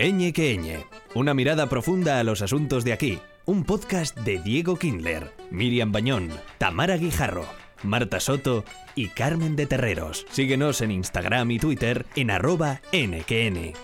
[0.00, 3.18] Eñe que Eñe, una mirada profunda a los asuntos de aquí.
[3.44, 7.44] Un podcast de Diego Kindler, Miriam Bañón, Tamara Guijarro,
[7.82, 10.24] Marta Soto y Carmen de Terreros.
[10.30, 13.74] Síguenos en Instagram y Twitter en arroba nqn.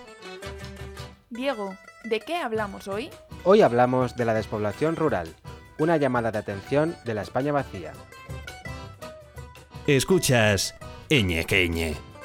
[1.29, 3.11] Diego, ¿de qué hablamos hoy?
[3.45, 5.29] Hoy hablamos de la despoblación rural,
[5.77, 7.93] una llamada de atención de la España vacía.
[9.87, 10.75] Escuchas
[11.11, 12.16] Eñe que Eñe.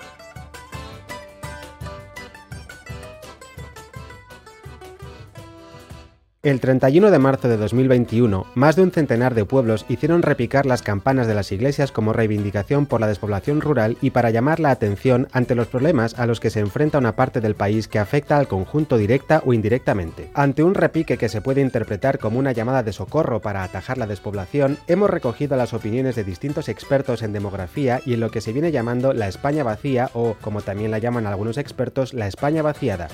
[6.43, 10.81] El 31 de marzo de 2021, más de un centenar de pueblos hicieron repicar las
[10.81, 15.27] campanas de las iglesias como reivindicación por la despoblación rural y para llamar la atención
[15.33, 18.47] ante los problemas a los que se enfrenta una parte del país que afecta al
[18.47, 20.31] conjunto directa o indirectamente.
[20.33, 24.07] Ante un repique que se puede interpretar como una llamada de socorro para atajar la
[24.07, 28.51] despoblación, hemos recogido las opiniones de distintos expertos en demografía y en lo que se
[28.51, 33.09] viene llamando la España vacía o, como también la llaman algunos expertos, la España vaciada.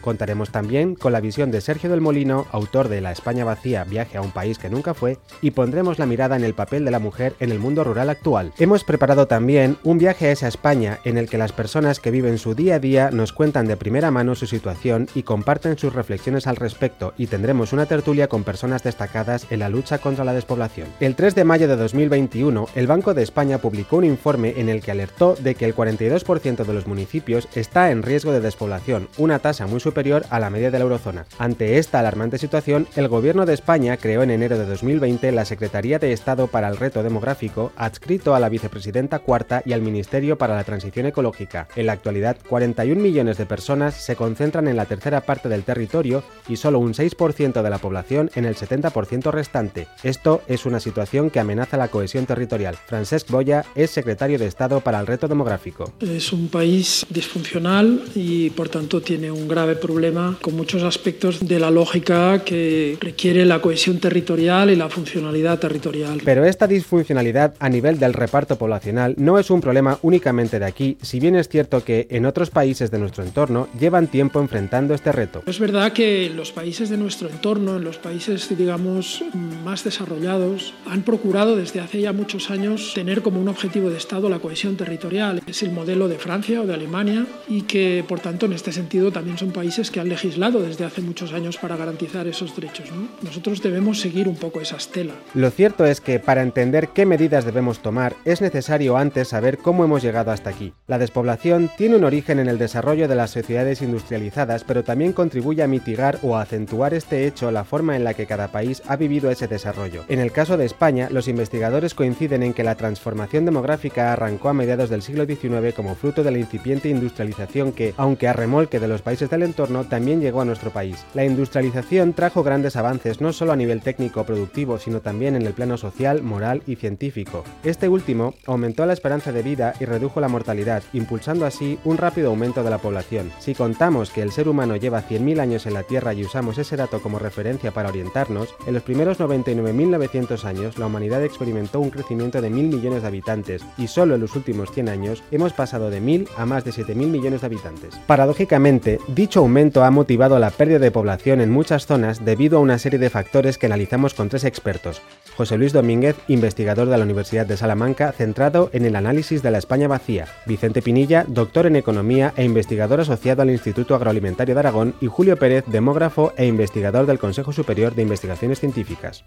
[0.00, 4.18] Contaremos también con la visión de Sergio del Molino, autor de La España vacía, viaje
[4.18, 6.98] a un país que nunca fue, y pondremos la mirada en el papel de la
[6.98, 8.52] mujer en el mundo rural actual.
[8.58, 12.38] Hemos preparado también un viaje a esa España en el que las personas que viven
[12.38, 16.46] su día a día nos cuentan de primera mano su situación y comparten sus reflexiones
[16.46, 20.88] al respecto, y tendremos una tertulia con personas destacadas en la lucha contra la despoblación.
[21.00, 24.80] El 3 de mayo de 2021, el Banco de España publicó un informe en el
[24.80, 29.38] que alertó de que el 42% de los municipios está en riesgo de despoblación, una
[29.38, 31.26] tasa muy superior a la media de la eurozona.
[31.38, 35.98] Ante esta alarmante situación, el Gobierno de España creó en enero de 2020 la Secretaría
[35.98, 40.56] de Estado para el Reto Demográfico, adscrito a la Vicepresidenta Cuarta y al Ministerio para
[40.56, 41.68] la Transición Ecológica.
[41.76, 46.22] En la actualidad, 41 millones de personas se concentran en la tercera parte del territorio
[46.48, 49.88] y solo un 6% de la población en el 70% restante.
[50.02, 52.76] Esto es una situación que amenaza la cohesión territorial.
[52.76, 55.92] Francesc Boya es secretario de Estado para el Reto Demográfico.
[56.00, 61.58] Es un país disfuncional y por tanto tiene un grave problema con muchos aspectos de
[61.58, 66.20] la lógica que requiere la cohesión territorial y la funcionalidad territorial.
[66.24, 70.96] Pero esta disfuncionalidad a nivel del reparto poblacional no es un problema únicamente de aquí,
[71.02, 75.12] si bien es cierto que en otros países de nuestro entorno llevan tiempo enfrentando este
[75.12, 75.42] reto.
[75.46, 79.24] Es verdad que en los países de nuestro entorno, en los países digamos
[79.64, 84.28] más desarrollados, han procurado desde hace ya muchos años tener como un objetivo de Estado
[84.28, 85.40] la cohesión territorial.
[85.46, 89.12] Es el modelo de Francia o de Alemania y que por tanto en este sentido
[89.12, 92.90] también son países que han legislado desde hace muchos años para garantizar esos derechos.
[92.90, 93.08] ¿no?
[93.22, 95.14] Nosotros debemos seguir un poco esa estela.
[95.34, 99.84] Lo cierto es que para entender qué medidas debemos tomar es necesario antes saber cómo
[99.84, 100.72] hemos llegado hasta aquí.
[100.86, 105.62] La despoblación tiene un origen en el desarrollo de las sociedades industrializadas, pero también contribuye
[105.62, 109.30] a mitigar o acentuar este hecho la forma en la que cada país ha vivido
[109.30, 110.04] ese desarrollo.
[110.08, 114.54] En el caso de España, los investigadores coinciden en que la transformación demográfica arrancó a
[114.54, 118.88] mediados del siglo XIX como fruto de la incipiente industrialización que, aunque a remolque de
[118.88, 121.04] los países del entorno, también llegó a nuestro país.
[121.14, 125.52] La industrialización trajo grandes avances no solo a nivel técnico productivo, sino también en el
[125.52, 127.44] plano social, moral y científico.
[127.64, 132.30] Este último aumentó la esperanza de vida y redujo la mortalidad, impulsando así un rápido
[132.30, 133.30] aumento de la población.
[133.38, 136.76] Si contamos que el ser humano lleva 100.000 años en la Tierra y usamos ese
[136.76, 142.40] dato como referencia para orientarnos, en los primeros 99.900 años la humanidad experimentó un crecimiento
[142.40, 146.00] de 1.000 millones de habitantes y solo en los últimos 100 años hemos pasado de
[146.00, 147.96] 1.000 a más de 7.000 millones de habitantes.
[148.06, 152.78] Paradójicamente, dicho aumento ha motivado la pérdida de población en muchas zonas debido a una
[152.78, 155.02] serie de factores que analizamos con tres expertos.
[155.36, 159.58] José Luis Domínguez, investigador de la Universidad de Salamanca, centrado en el análisis de la
[159.58, 160.26] España vacía.
[160.46, 164.94] Vicente Pinilla, doctor en economía e investigador asociado al Instituto Agroalimentario de Aragón.
[165.00, 169.24] Y Julio Pérez, demógrafo e investigador del Consejo Superior de Investigaciones Científicas.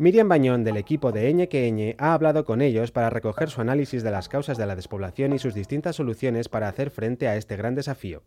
[0.00, 3.60] Miriam Bañón del equipo de Eñe que Eñe ha hablado con ellos para recoger su
[3.60, 7.34] análisis de las causas de la despoblación y sus distintas soluciones para hacer frente a
[7.34, 8.22] este gran desafío.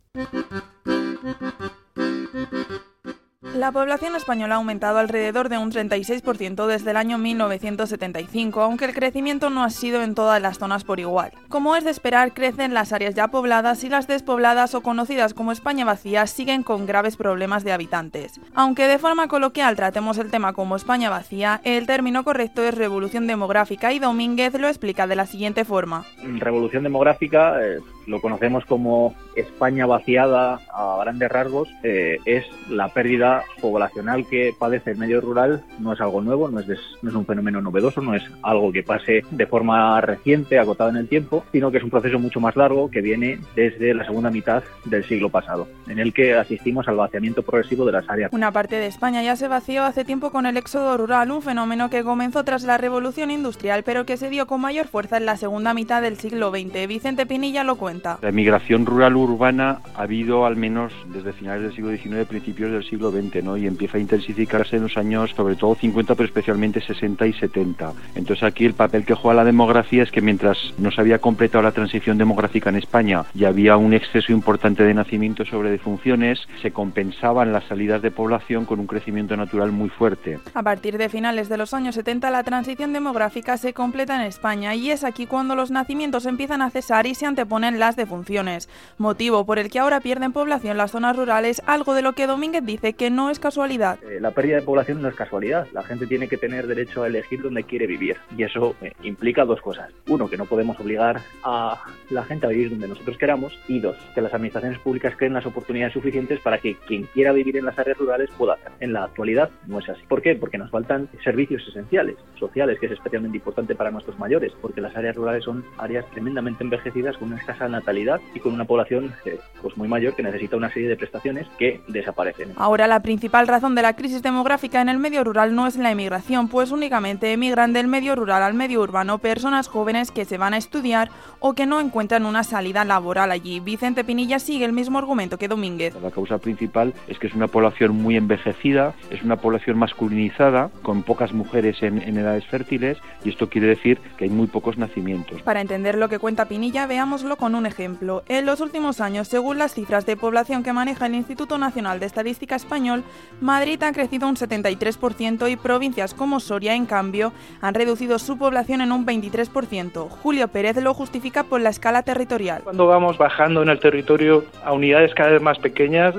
[3.61, 8.95] La población española ha aumentado alrededor de un 36% desde el año 1975, aunque el
[8.95, 11.31] crecimiento no ha sido en todas las zonas por igual.
[11.47, 15.51] Como es de esperar, crecen las áreas ya pobladas y las despobladas o conocidas como
[15.51, 18.41] España vacía siguen con graves problemas de habitantes.
[18.55, 23.27] Aunque de forma coloquial tratemos el tema como España vacía, el término correcto es revolución
[23.27, 26.03] demográfica y Domínguez lo explica de la siguiente forma.
[26.23, 27.77] Revolución demográfica eh,
[28.07, 34.91] lo conocemos como España vaciada a grandes rasgos, eh, es la pérdida poblacional que padece
[34.91, 38.01] el medio rural, no es algo nuevo, no es, des, no es un fenómeno novedoso,
[38.01, 41.83] no es algo que pase de forma reciente, acotada en el tiempo, sino que es
[41.83, 45.99] un proceso mucho más largo que viene desde la segunda mitad del siglo pasado, en
[45.99, 48.31] el que asistimos al vaciamiento progresivo de las áreas.
[48.33, 51.89] Una parte de España ya se vació hace tiempo con el éxodo rural, un fenómeno
[51.89, 55.37] que comenzó tras la revolución industrial, pero que se dio con mayor fuerza en la
[55.37, 56.87] segunda mitad del siglo XX.
[56.87, 57.90] Vicente Pinilla lo cuenta.
[57.91, 58.19] Cuenta.
[58.21, 63.11] La migración rural-urbana ha habido al menos desde finales del siglo XIX, principios del siglo
[63.11, 63.57] XX, ¿no?
[63.57, 67.93] y empieza a intensificarse en los años, sobre todo 50, pero especialmente 60 y 70.
[68.15, 71.63] Entonces aquí el papel que juega la demografía es que mientras no se había completado
[71.63, 76.71] la transición demográfica en España y había un exceso importante de nacimientos sobre defunciones, se
[76.71, 80.39] compensaban las salidas de población con un crecimiento natural muy fuerte.
[80.53, 84.75] A partir de finales de los años 70 la transición demográfica se completa en España
[84.75, 88.69] y es aquí cuando los nacimientos empiezan a cesar y se anteponen las defunciones,
[88.99, 92.63] motivo por el que ahora pierden población las zonas rurales, algo de lo que Domínguez
[92.63, 93.97] dice que no es casualidad.
[94.03, 97.07] Eh, la pérdida de población no es casualidad, la gente tiene que tener derecho a
[97.07, 99.89] elegir dónde quiere vivir y eso eh, implica dos cosas.
[100.07, 101.81] Uno, que no podemos obligar a
[102.11, 105.47] la gente a vivir donde nosotros queramos y dos, que las administraciones públicas creen las
[105.47, 108.71] oportunidades suficientes para que quien quiera vivir en las áreas rurales pueda hacer.
[108.79, 110.03] En la actualidad no es así.
[110.07, 110.35] ¿Por qué?
[110.35, 114.95] Porque nos faltan servicios esenciales, sociales, que es especialmente importante para nuestros mayores, porque las
[114.95, 119.39] áreas rurales son áreas tremendamente envejecidas con una escasa natalidad y con una población eh,
[119.61, 122.53] pues muy mayor que necesita una serie de prestaciones que desaparecen.
[122.55, 125.91] Ahora la principal razón de la crisis demográfica en el medio rural no es la
[125.91, 130.53] emigración, pues únicamente emigran del medio rural al medio urbano personas jóvenes que se van
[130.53, 131.09] a estudiar
[131.39, 133.59] o que no encuentran una salida laboral allí.
[133.59, 135.95] Vicente Pinilla sigue el mismo argumento que Domínguez.
[136.01, 141.03] La causa principal es que es una población muy envejecida, es una población masculinizada, con
[141.03, 145.41] pocas mujeres en, en edades fértiles, y esto quiere decir que hay muy pocos nacimientos.
[145.41, 148.23] Para entender lo que cuenta Pinilla, veámoslo con un ejemplo.
[148.27, 152.05] En los últimos años, según las cifras de población que maneja el Instituto Nacional de
[152.05, 153.03] Estadística Español,
[153.39, 158.81] Madrid ha crecido un 73% y provincias como Soria, en cambio, han reducido su población
[158.81, 160.09] en un 23%.
[160.09, 162.61] Julio Pérez lo justifica por la escala territorial.
[162.63, 166.15] Cuando vamos bajando en el territorio a unidades cada vez más pequeñas,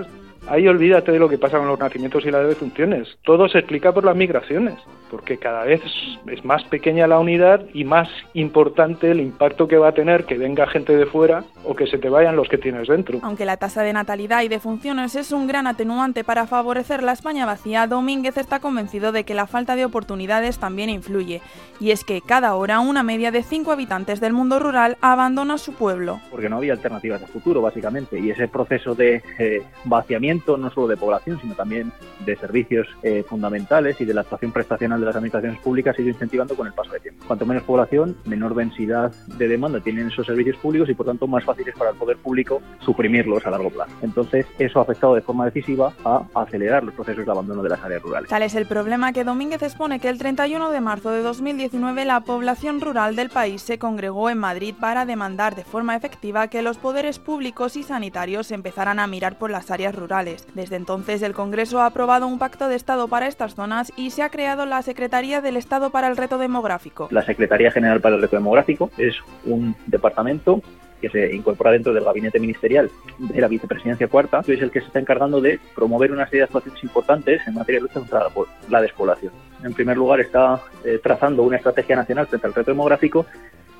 [0.48, 3.08] ahí olvídate de lo que pasa con los nacimientos y las defunciones.
[3.22, 4.74] Todo se explica por las migraciones,
[5.10, 5.80] porque cada vez
[6.26, 10.38] es más pequeña la unidad y más importante el impacto que va a tener que
[10.38, 13.20] venga gente de fuera o que se te vayan los que tienes dentro.
[13.22, 17.46] Aunque la tasa de natalidad y defunciones es un gran atenuante para favorecer la España
[17.46, 21.40] vacía, Domínguez está convencido de que la falta de oportunidades también influye.
[21.80, 25.74] Y es que cada hora una media de 5 habitantes del mundo rural abandona su
[25.74, 26.20] pueblo.
[26.30, 30.88] Porque no había alternativas de futuro, básicamente, y ese proceso de eh, vaciamiento no solo
[30.88, 31.92] de población, sino también
[32.24, 36.10] de servicios eh, fundamentales y de la actuación prestacional de las administraciones públicas ha ido
[36.10, 37.24] incentivando con el paso del tiempo.
[37.26, 41.44] Cuanto menos población, menor densidad de demanda tienen esos servicios públicos y por tanto más
[41.44, 43.92] fáciles para el poder público suprimirlos a largo plazo.
[44.02, 47.82] Entonces, eso ha afectado de forma decisiva a acelerar los procesos de abandono de las
[47.82, 48.28] áreas rurales.
[48.28, 52.20] Tal es el problema que Domínguez expone que el 31 de marzo de 2019 la
[52.20, 56.78] población rural del país se congregó en Madrid para demandar de forma efectiva que los
[56.78, 60.21] poderes públicos y sanitarios empezaran a mirar por las áreas rurales.
[60.24, 64.22] Desde entonces el Congreso ha aprobado un pacto de Estado para estas zonas y se
[64.22, 67.08] ha creado la Secretaría del Estado para el Reto Demográfico.
[67.10, 70.62] La Secretaría General para el Reto Demográfico es un departamento
[71.00, 72.88] que se incorpora dentro del gabinete ministerial
[73.18, 76.40] de la vicepresidencia cuarta, que es el que se está encargando de promover una serie
[76.40, 78.28] de actuaciones importantes en materia de lucha contra
[78.70, 79.32] la despoblación.
[79.64, 83.26] En primer lugar, está eh, trazando una estrategia nacional frente al reto demográfico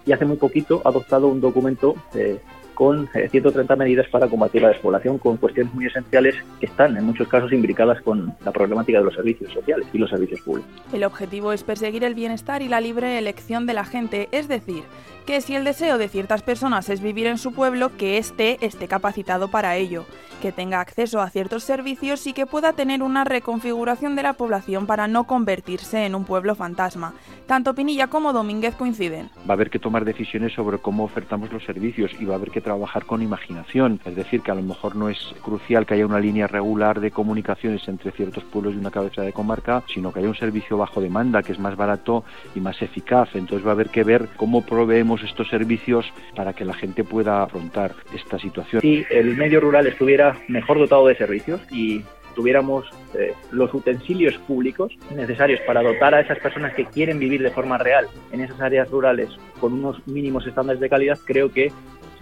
[0.05, 2.41] y hace muy poquito ha adoptado un documento eh,
[2.75, 7.05] con eh, 130 medidas para combatir la despoblación, con cuestiones muy esenciales que están en
[7.05, 10.71] muchos casos imbricadas con la problemática de los servicios sociales y los servicios públicos.
[10.93, 14.85] El objetivo es perseguir el bienestar y la libre elección de la gente, es decir,
[15.27, 18.89] que si el deseo de ciertas personas es vivir en su pueblo, que éste esté
[18.89, 20.05] capacitado para ello,
[20.41, 24.87] que tenga acceso a ciertos servicios y que pueda tener una reconfiguración de la población
[24.87, 27.15] para no convertirse en un pueblo fantasma.
[27.47, 29.31] Tanto Pinilla como Domínguez coinciden.
[29.49, 32.51] Va a haber que tomar decisiones sobre cómo ofertamos los servicios y va a haber
[32.51, 36.07] que trabajar con imaginación, es decir, que a lo mejor no es crucial que haya
[36.07, 40.21] una línea regular de comunicaciones entre ciertos pueblos y una cabeza de comarca, sino que
[40.21, 43.31] haya un servicio bajo demanda que es más barato y más eficaz.
[43.35, 47.43] Entonces va a haber que ver cómo proveemos estos servicios para que la gente pueda
[47.43, 48.81] afrontar esta situación.
[48.81, 54.93] Si el medio rural estuviera mejor dotado de servicios y tuviéramos eh, los utensilios públicos
[55.15, 58.91] necesarios para dotar a esas personas que quieren vivir de forma real en esas áreas
[58.91, 59.29] rurales
[59.61, 61.73] con unos mínimos estándares de calidad, creo que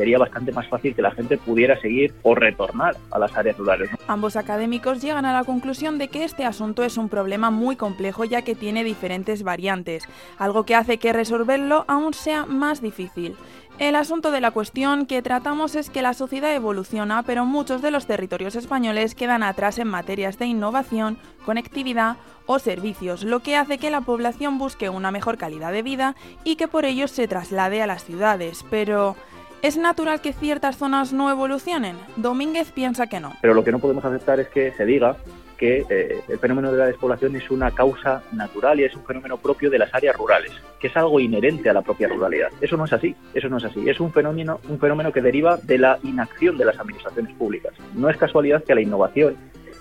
[0.00, 3.90] sería bastante más fácil que la gente pudiera seguir o retornar a las áreas rurales.
[4.06, 8.24] Ambos académicos llegan a la conclusión de que este asunto es un problema muy complejo
[8.24, 13.36] ya que tiene diferentes variantes, algo que hace que resolverlo aún sea más difícil.
[13.80, 17.90] El asunto de la cuestión que tratamos es que la sociedad evoluciona, pero muchos de
[17.90, 23.78] los territorios españoles quedan atrás en materias de innovación, conectividad o servicios, lo que hace
[23.78, 27.80] que la población busque una mejor calidad de vida y que por ello se traslade
[27.80, 28.66] a las ciudades.
[28.68, 29.16] Pero,
[29.62, 31.98] ¿Es natural que ciertas zonas no evolucionen?
[32.16, 33.34] Domínguez piensa que no.
[33.42, 35.16] Pero lo que no podemos aceptar es que se diga
[35.60, 39.36] que eh, el fenómeno de la despoblación es una causa natural y es un fenómeno
[39.36, 42.48] propio de las áreas rurales, que es algo inherente a la propia ruralidad.
[42.62, 43.86] Eso no es así, eso no es así.
[43.86, 47.74] Es un fenómeno, un fenómeno que deriva de la inacción de las administraciones públicas.
[47.94, 49.36] No es casualidad que la innovación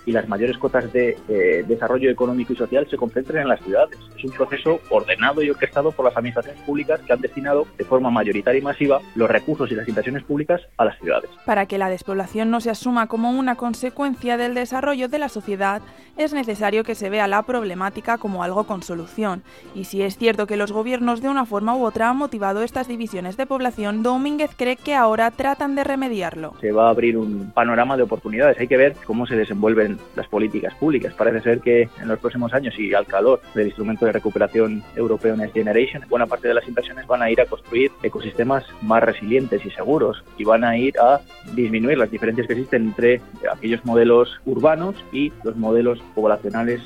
[0.06, 3.98] y las mayores cotas de eh, desarrollo económico y social se concentren en las ciudades.
[4.16, 8.10] Es un proceso ordenado y orquestado por las administraciones públicas que han destinado de forma
[8.10, 11.30] mayoritaria y masiva los recursos y las inversiones públicas a las ciudades.
[11.44, 15.82] Para que la despoblación no se asuma como una consecuencia del desarrollo de la sociedad,
[16.16, 19.42] es necesario que se vea la problemática como algo con solución.
[19.74, 22.88] Y si es cierto que los gobiernos de una forma u otra han motivado estas
[22.88, 26.54] divisiones de población, Domínguez cree que ahora tratan de remediarlo.
[26.60, 28.58] Se va a abrir un panorama de oportunidades.
[28.58, 31.14] Hay que ver cómo se desenvuelven las políticas públicas.
[31.14, 35.36] Parece ser que en los próximos años y al calor del instrumento de recuperación europeo
[35.36, 39.64] Next Generation, buena parte de las inversiones van a ir a construir ecosistemas más resilientes
[39.64, 41.20] y seguros y van a ir a
[41.54, 46.82] disminuir las diferencias que existen entre aquellos modelos urbanos y los modelos poblacionales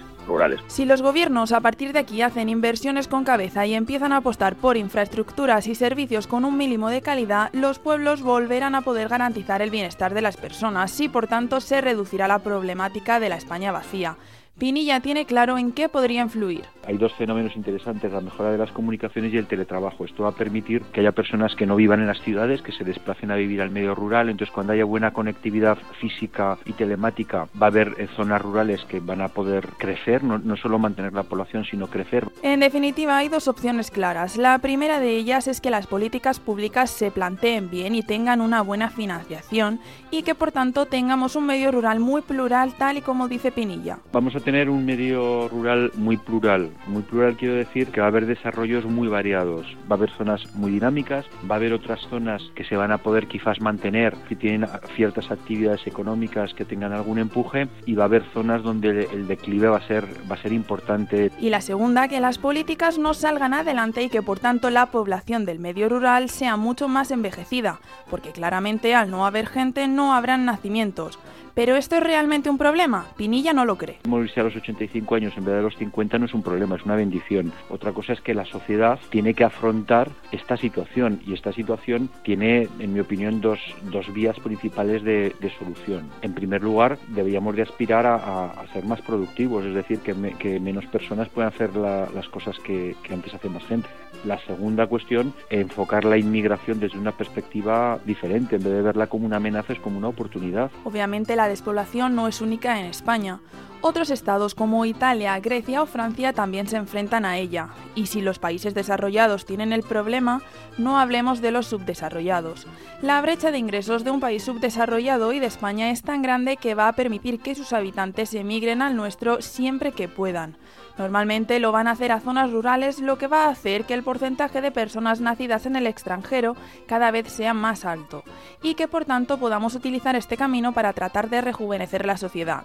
[0.66, 4.56] Si los gobiernos a partir de aquí hacen inversiones con cabeza y empiezan a apostar
[4.56, 9.62] por infraestructuras y servicios con un mínimo de calidad, los pueblos volverán a poder garantizar
[9.62, 13.72] el bienestar de las personas y por tanto se reducirá la problemática de la España
[13.72, 14.16] vacía.
[14.58, 16.62] Pinilla tiene claro en qué podría influir.
[16.86, 20.04] Hay dos fenómenos interesantes, la mejora de las comunicaciones y el teletrabajo.
[20.04, 22.84] Esto va a permitir que haya personas que no vivan en las ciudades, que se
[22.84, 24.28] desplacen a vivir al medio rural.
[24.28, 29.00] Entonces, cuando haya buena conectividad física y telemática, va a haber eh, zonas rurales que
[29.00, 32.28] van a poder crecer, no, no solo mantener la población, sino crecer.
[32.42, 34.36] En definitiva, hay dos opciones claras.
[34.36, 38.62] La primera de ellas es que las políticas públicas se planteen bien y tengan una
[38.62, 39.80] buena financiación
[40.12, 43.98] y que por tanto tengamos un medio rural muy plural, tal y como dice Pinilla.
[44.12, 46.70] Vamos a tener un medio rural muy plural.
[46.86, 49.66] Muy plural quiero decir que va a haber desarrollos muy variados.
[49.90, 52.98] Va a haber zonas muy dinámicas, va a haber otras zonas que se van a
[52.98, 58.06] poder quizás mantener, que tienen ciertas actividades económicas que tengan algún empuje, y va a
[58.06, 61.32] haber zonas donde el declive va a ser, va a ser importante.
[61.38, 65.46] Y la segunda, que las políticas no salgan adelante y que por tanto la población
[65.46, 70.44] del medio rural sea mucho más envejecida, porque claramente al no haber gente no habrán
[70.44, 71.18] nacimientos.
[71.54, 73.06] ¿Pero esto es realmente un problema?
[73.16, 74.00] Pinilla no lo cree.
[74.34, 76.84] Morirse a los 85 años en vez de los 50 no es un problema, es
[76.84, 77.52] una bendición.
[77.68, 82.68] Otra cosa es que la sociedad tiene que afrontar esta situación y esta situación tiene,
[82.80, 83.60] en mi opinión, dos,
[83.92, 86.10] dos vías principales de, de, solución.
[86.22, 90.32] En primer lugar, deberíamos de aspirar a, a, ser más productivos, es decir, que, me,
[90.32, 93.88] que menos personas puedan hacer la, las cosas que, que antes hace más gente.
[94.24, 99.26] La segunda cuestión, enfocar la inmigración desde una perspectiva diferente, en vez de verla como
[99.26, 100.70] una amenaza, es como una oportunidad.
[100.82, 103.38] Obviamente la despoblación no es única en España.
[103.86, 107.68] Otros estados como Italia, Grecia o Francia también se enfrentan a ella.
[107.94, 110.40] Y si los países desarrollados tienen el problema,
[110.78, 112.66] no hablemos de los subdesarrollados.
[113.02, 116.74] La brecha de ingresos de un país subdesarrollado y de España es tan grande que
[116.74, 120.56] va a permitir que sus habitantes emigren al nuestro siempre que puedan.
[120.96, 124.02] Normalmente lo van a hacer a zonas rurales, lo que va a hacer que el
[124.02, 128.24] porcentaje de personas nacidas en el extranjero cada vez sea más alto
[128.62, 132.64] y que por tanto podamos utilizar este camino para tratar de rejuvenecer la sociedad.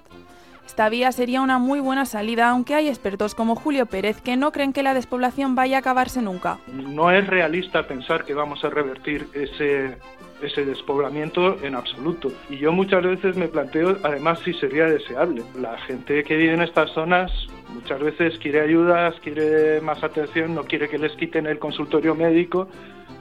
[0.70, 4.52] Esta vía sería una muy buena salida, aunque hay expertos como Julio Pérez que no
[4.52, 6.60] creen que la despoblación vaya a acabarse nunca.
[6.68, 9.98] No es realista pensar que vamos a revertir ese,
[10.44, 12.32] ese despoblamiento en absoluto.
[12.52, 15.42] Y yo muchas veces me planteo, además, si sería deseable.
[15.60, 17.32] La gente que vive en estas zonas
[17.70, 22.70] muchas veces quiere ayudas, quiere más atención, no quiere que les quiten el consultorio médico,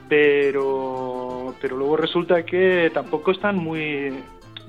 [0.07, 4.13] pero, pero luego resulta que tampoco están muy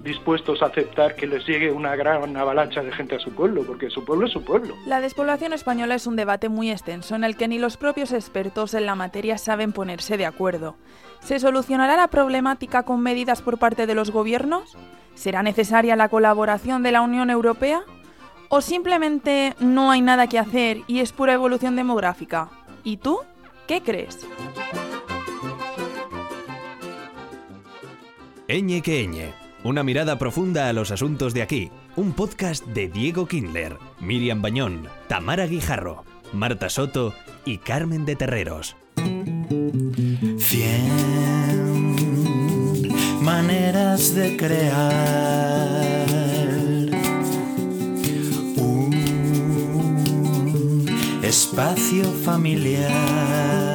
[0.02, 3.90] dispuestos a aceptar que les llegue una gran avalancha de gente a su pueblo, porque
[3.90, 4.74] su pueblo es su pueblo.
[4.86, 8.74] La despoblación española es un debate muy extenso en el que ni los propios expertos
[8.74, 10.76] en la materia saben ponerse de acuerdo.
[11.20, 14.76] ¿Se solucionará la problemática con medidas por parte de los gobiernos?
[15.14, 17.82] ¿Será necesaria la colaboración de la Unión Europea?
[18.48, 22.48] ¿O simplemente no hay nada que hacer y es pura evolución demográfica?
[22.82, 23.20] ¿Y tú?
[23.66, 24.26] ¿Qué crees?
[28.48, 29.39] Eñe que Eñe.
[29.62, 31.70] Una mirada profunda a los asuntos de aquí.
[31.94, 37.12] Un podcast de Diego Kindler, Miriam Bañón, Tamara Guijarro, Marta Soto
[37.44, 38.76] y Carmen de Terreros.
[40.38, 41.20] Cien
[43.20, 46.06] maneras de crear
[48.56, 48.90] un
[51.22, 53.69] espacio familiar.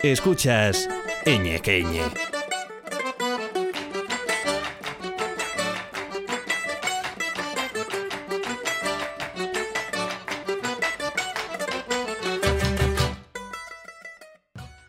[0.02, 0.88] Escuchas
[1.24, 2.31] Eñequeñe.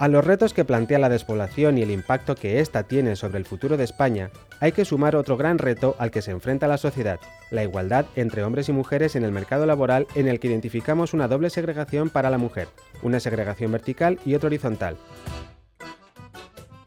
[0.03, 3.45] A los retos que plantea la despoblación y el impacto que ésta tiene sobre el
[3.45, 7.21] futuro de España, hay que sumar otro gran reto al que se enfrenta la sociedad,
[7.51, 11.29] la igualdad entre hombres y mujeres en el mercado laboral en el que identificamos una
[11.29, 12.67] doble segregación para la mujer,
[13.01, 14.97] una segregación vertical y otra horizontal.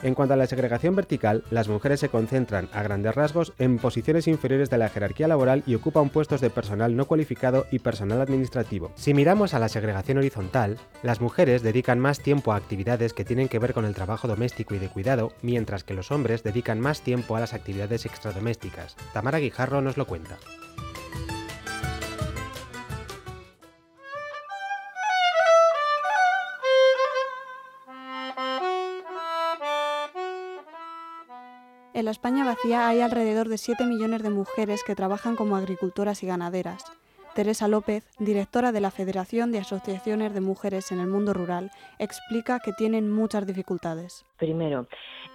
[0.03, 4.29] En cuanto a la segregación vertical, las mujeres se concentran, a grandes rasgos, en posiciones
[4.29, 8.93] inferiores de la jerarquía laboral y ocupan puestos de personal no cualificado y personal administrativo.
[8.97, 13.49] Si miramos a la segregación horizontal, las mujeres dedican más tiempo a actividades que tienen
[13.49, 17.01] que ver con el trabajo doméstico y de cuidado, mientras que los hombres dedican más
[17.01, 18.97] tiempo a las actividades extradomésticas.
[19.13, 20.37] Tamara Guijarro nos lo cuenta.
[31.97, 36.23] En la España vacía hay alrededor de 7 millones de mujeres que trabajan como agricultoras
[36.23, 36.85] y ganaderas.
[37.37, 42.61] Teresa López, directora de la Federación de Asociaciones de Mujeres en el Mundo Rural, explica
[42.61, 44.25] que tienen muchas dificultades.
[44.39, 44.87] Primero,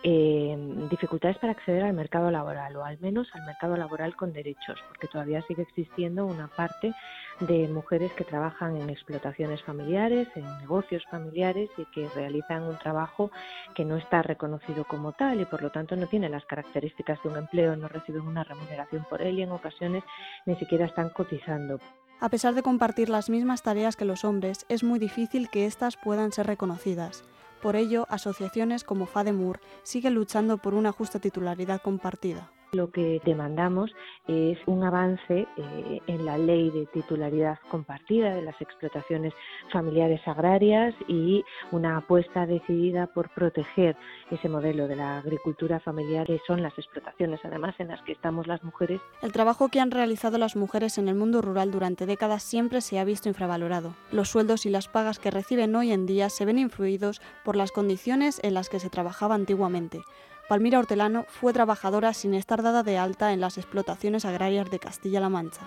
[0.03, 0.57] eh,
[0.89, 5.07] dificultades para acceder al mercado laboral o al menos al mercado laboral con derechos, porque
[5.07, 6.91] todavía sigue existiendo una parte
[7.39, 13.31] de mujeres que trabajan en explotaciones familiares, en negocios familiares y que realizan un trabajo
[13.75, 17.29] que no está reconocido como tal y por lo tanto no tiene las características de
[17.29, 20.03] un empleo, no reciben una remuneración por él y en ocasiones
[20.45, 21.79] ni siquiera están cotizando.
[22.21, 25.97] A pesar de compartir las mismas tareas que los hombres, es muy difícil que éstas
[25.97, 27.23] puedan ser reconocidas.
[27.63, 32.51] Por ello, asociaciones como FADEMUR siguen luchando por una justa titularidad compartida.
[32.73, 33.91] Lo que demandamos
[34.29, 39.33] es un avance eh, en la ley de titularidad compartida de las explotaciones
[39.73, 43.97] familiares agrarias y una apuesta decidida por proteger
[44.29, 48.47] ese modelo de la agricultura familiar que son las explotaciones, además en las que estamos
[48.47, 49.01] las mujeres.
[49.21, 52.99] El trabajo que han realizado las mujeres en el mundo rural durante décadas siempre se
[52.99, 53.95] ha visto infravalorado.
[54.13, 57.73] Los sueldos y las pagas que reciben hoy en día se ven influidos por las
[57.73, 59.99] condiciones en las que se trabajaba antiguamente.
[60.47, 65.29] Palmira Hortelano fue trabajadora sin estar dada de alta en las explotaciones agrarias de Castilla-La
[65.29, 65.61] Mancha.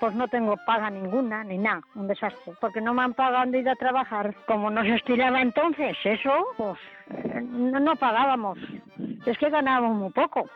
[0.00, 3.58] Pues no tengo paga ninguna, ni nada, un desastre, porque no me han pagado de
[3.58, 4.34] ir a trabajar.
[4.46, 6.78] Como nos estiraba entonces, eso, pues
[7.50, 8.58] no, no pagábamos.
[9.26, 10.48] Es que ganábamos muy poco.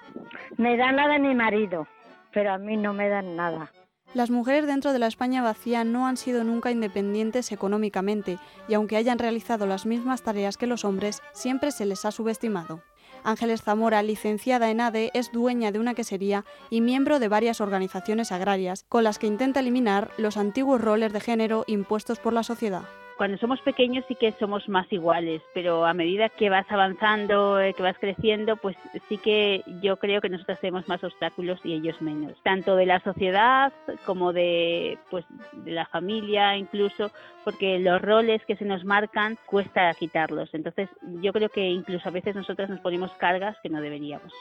[0.57, 1.87] Me dan la de mi marido,
[2.33, 3.71] pero a mí no me dan nada.
[4.15, 8.97] Las mujeres dentro de la España vacía no han sido nunca independientes económicamente y aunque
[8.97, 12.81] hayan realizado las mismas tareas que los hombres, siempre se les ha subestimado.
[13.25, 18.31] Ángeles Zamora, licenciada en ADE, es dueña de una quesería y miembro de varias organizaciones
[18.31, 22.85] agrarias con las que intenta eliminar los antiguos roles de género impuestos por la sociedad
[23.16, 27.74] cuando somos pequeños sí que somos más iguales, pero a medida que vas avanzando, eh,
[27.74, 28.77] que vas creciendo, pues
[29.09, 33.00] sí que yo creo que nosotros tenemos más obstáculos y ellos menos, tanto de la
[33.00, 33.72] sociedad
[34.05, 37.11] como de pues de la familia incluso,
[37.44, 40.53] porque los roles que se nos marcan cuesta quitarlos.
[40.53, 40.88] Entonces,
[41.20, 44.33] yo creo que incluso a veces nosotros nos ponemos cargas que no deberíamos.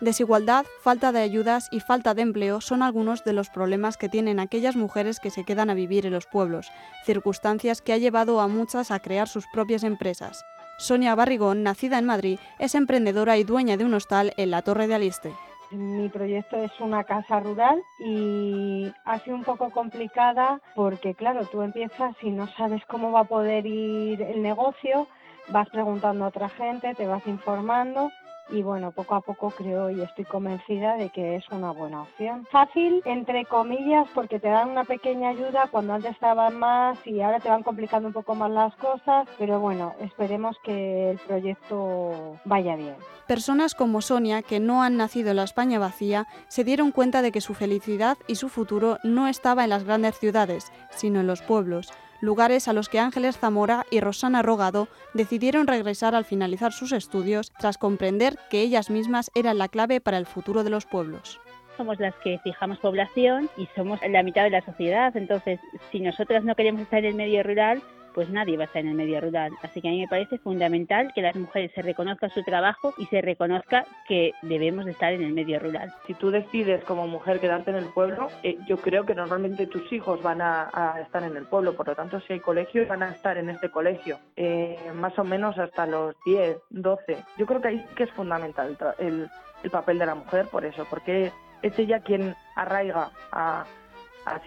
[0.00, 4.40] Desigualdad, falta de ayudas y falta de empleo son algunos de los problemas que tienen
[4.40, 6.72] aquellas mujeres que se quedan a vivir en los pueblos,
[7.04, 10.42] circunstancias que ha llevado a muchas a crear sus propias empresas.
[10.78, 14.86] Sonia Barrigón, nacida en Madrid, es emprendedora y dueña de un hostal en la Torre
[14.86, 15.34] de Aliste.
[15.70, 21.60] Mi proyecto es una casa rural y ha sido un poco complicada porque, claro, tú
[21.60, 25.06] empiezas y no sabes cómo va a poder ir el negocio,
[25.48, 28.10] vas preguntando a otra gente, te vas informando
[28.50, 32.46] y bueno, poco a poco creo y estoy convencida de que es una buena opción.
[32.50, 37.40] Fácil, entre comillas, porque te dan una pequeña ayuda cuando antes estaban más y ahora
[37.40, 42.76] te van complicando un poco más las cosas, pero bueno, esperemos que el proyecto vaya
[42.76, 42.96] bien.
[43.26, 47.32] Personas como Sonia, que no han nacido en la España vacía, se dieron cuenta de
[47.32, 51.42] que su felicidad y su futuro no estaba en las grandes ciudades, sino en los
[51.42, 56.92] pueblos lugares a los que Ángeles Zamora y Rosana Rogado decidieron regresar al finalizar sus
[56.92, 61.40] estudios tras comprender que ellas mismas eran la clave para el futuro de los pueblos
[61.76, 65.16] somos las que fijamos población y somos la mitad de la sociedad.
[65.16, 65.58] Entonces,
[65.90, 67.82] si nosotras no queremos estar en el medio rural,
[68.14, 69.52] pues nadie va a estar en el medio rural.
[69.62, 73.06] Así que a mí me parece fundamental que las mujeres se reconozcan su trabajo y
[73.06, 75.92] se reconozca que debemos de estar en el medio rural.
[76.06, 79.92] Si tú decides como mujer quedarte en el pueblo, eh, yo creo que normalmente tus
[79.92, 80.70] hijos van a,
[81.02, 83.70] estar en el pueblo, por lo tanto si hay colegios van a estar en este
[83.70, 87.16] colegio, eh, más o menos hasta los 10, 12.
[87.38, 89.28] Yo creo que ahí es fundamental el,
[89.62, 93.64] el papel de la mujer por eso, porque es ella quien arraiga a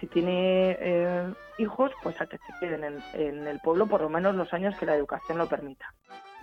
[0.00, 4.08] si tiene eh, hijos, pues a que se queden en, en el pueblo por lo
[4.08, 5.92] menos los años que la educación lo permita.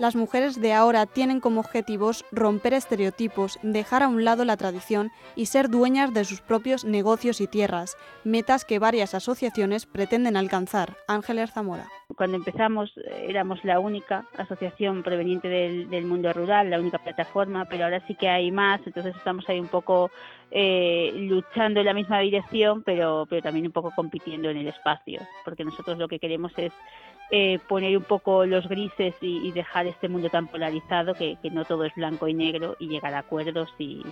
[0.01, 5.11] Las mujeres de ahora tienen como objetivos romper estereotipos, dejar a un lado la tradición
[5.35, 10.95] y ser dueñas de sus propios negocios y tierras, metas que varias asociaciones pretenden alcanzar.
[11.07, 11.87] Ángeles Zamora.
[12.15, 12.91] Cuando empezamos
[13.27, 18.27] éramos la única asociación proveniente del, mundo rural, la única plataforma, pero ahora sí que
[18.27, 20.09] hay más, entonces estamos ahí un poco
[20.51, 25.21] eh, luchando en la misma dirección, pero, pero también un poco compitiendo en el espacio,
[25.45, 26.73] porque nosotros lo que queremos es
[27.31, 31.85] eh, poner un poco los grises y, dejar este mundo tan polarizado que, no todo
[31.85, 34.03] es blanco y negro y llegar a acuerdos y,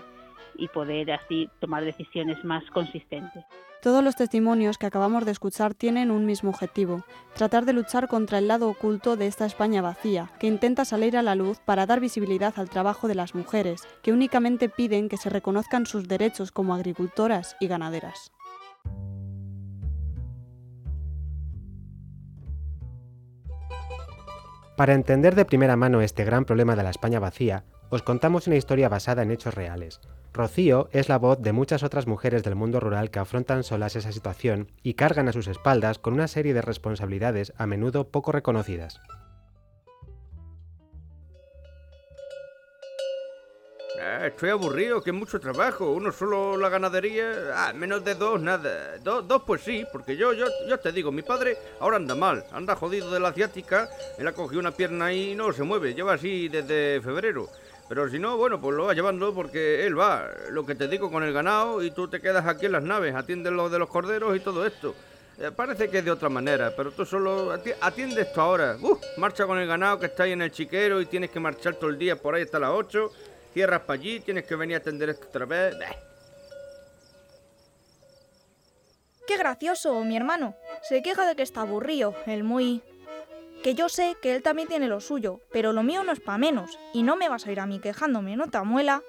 [0.67, 3.45] poder así tomar decisiones más consistentes.
[3.81, 8.37] Todos los testimonios que acabamos de escuchar tienen un mismo objetivo, tratar de luchar contra
[8.37, 12.01] el lado oculto de esta España vacía, que intenta salir a la luz para dar
[12.01, 16.73] visibilidad al trabajo de las mujeres, que únicamente piden que se reconozcan sus derechos como
[16.73, 18.33] agricultoras y ganaderas.
[24.79, 28.55] Para entender de primera mano este gran problema de la España vacía, os contamos una
[28.55, 29.99] historia basada en hechos reales.
[30.31, 34.13] Rocío es la voz de muchas otras mujeres del mundo rural que afrontan solas esa
[34.13, 39.01] situación y cargan a sus espaldas con una serie de responsabilidades a menudo poco reconocidas.
[44.01, 45.91] Ah, estoy aburrido, que mucho trabajo.
[45.91, 47.51] Uno solo la ganadería.
[47.53, 48.97] Ah, menos de dos, nada.
[49.03, 52.75] dos pues sí, porque yo, yo, yo te digo, mi padre ahora anda mal, anda
[52.75, 53.89] jodido de la ciática.
[54.17, 57.49] Él ha cogido una pierna y no se mueve, lleva así desde febrero.
[57.89, 60.29] Pero si no, bueno, pues lo va llevando porque él va.
[60.49, 63.13] Lo que te digo con el ganado y tú te quedas aquí en las naves,
[63.15, 64.95] atiendes lo de los corderos y todo esto.
[65.39, 68.77] Eh, parece que es de otra manera, pero tú solo atiende esto ahora.
[68.81, 71.75] Uh, marcha con el ganado que está ahí en el chiquero y tienes que marchar
[71.75, 73.09] todo el día por ahí hasta las 8
[73.53, 75.75] Cierras para allí, tienes que venir a atender esto otra vez.
[79.27, 80.55] Qué gracioso, mi hermano.
[80.81, 82.81] Se queja de que está aburrido, el muy...
[83.63, 86.37] Que yo sé que él también tiene lo suyo, pero lo mío no es para
[86.37, 89.03] menos, y no me vas a ir a mí quejándome, ¿no te amuela?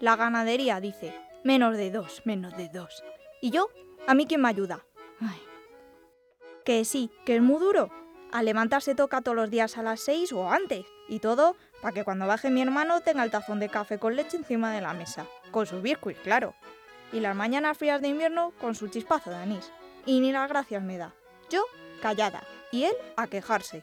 [0.00, 3.02] La ganadería dice, menos de dos, menos de dos.
[3.40, 3.70] ¿Y yo?
[4.06, 4.84] ¿A mí quién me ayuda?
[6.64, 7.90] Que sí, que es muy duro.
[8.32, 12.04] A levantarse toca todos los días a las seis o antes, y todo para que
[12.04, 15.26] cuando baje mi hermano tenga el tazón de café con leche encima de la mesa,
[15.50, 16.54] con su biscuit, claro.
[17.12, 19.70] Y las mañanas frías de invierno con su chispazo de anís.
[20.06, 21.12] Y ni las gracias me da.
[21.50, 21.62] Yo,
[22.00, 22.42] callada,
[22.72, 23.82] y él a quejarse.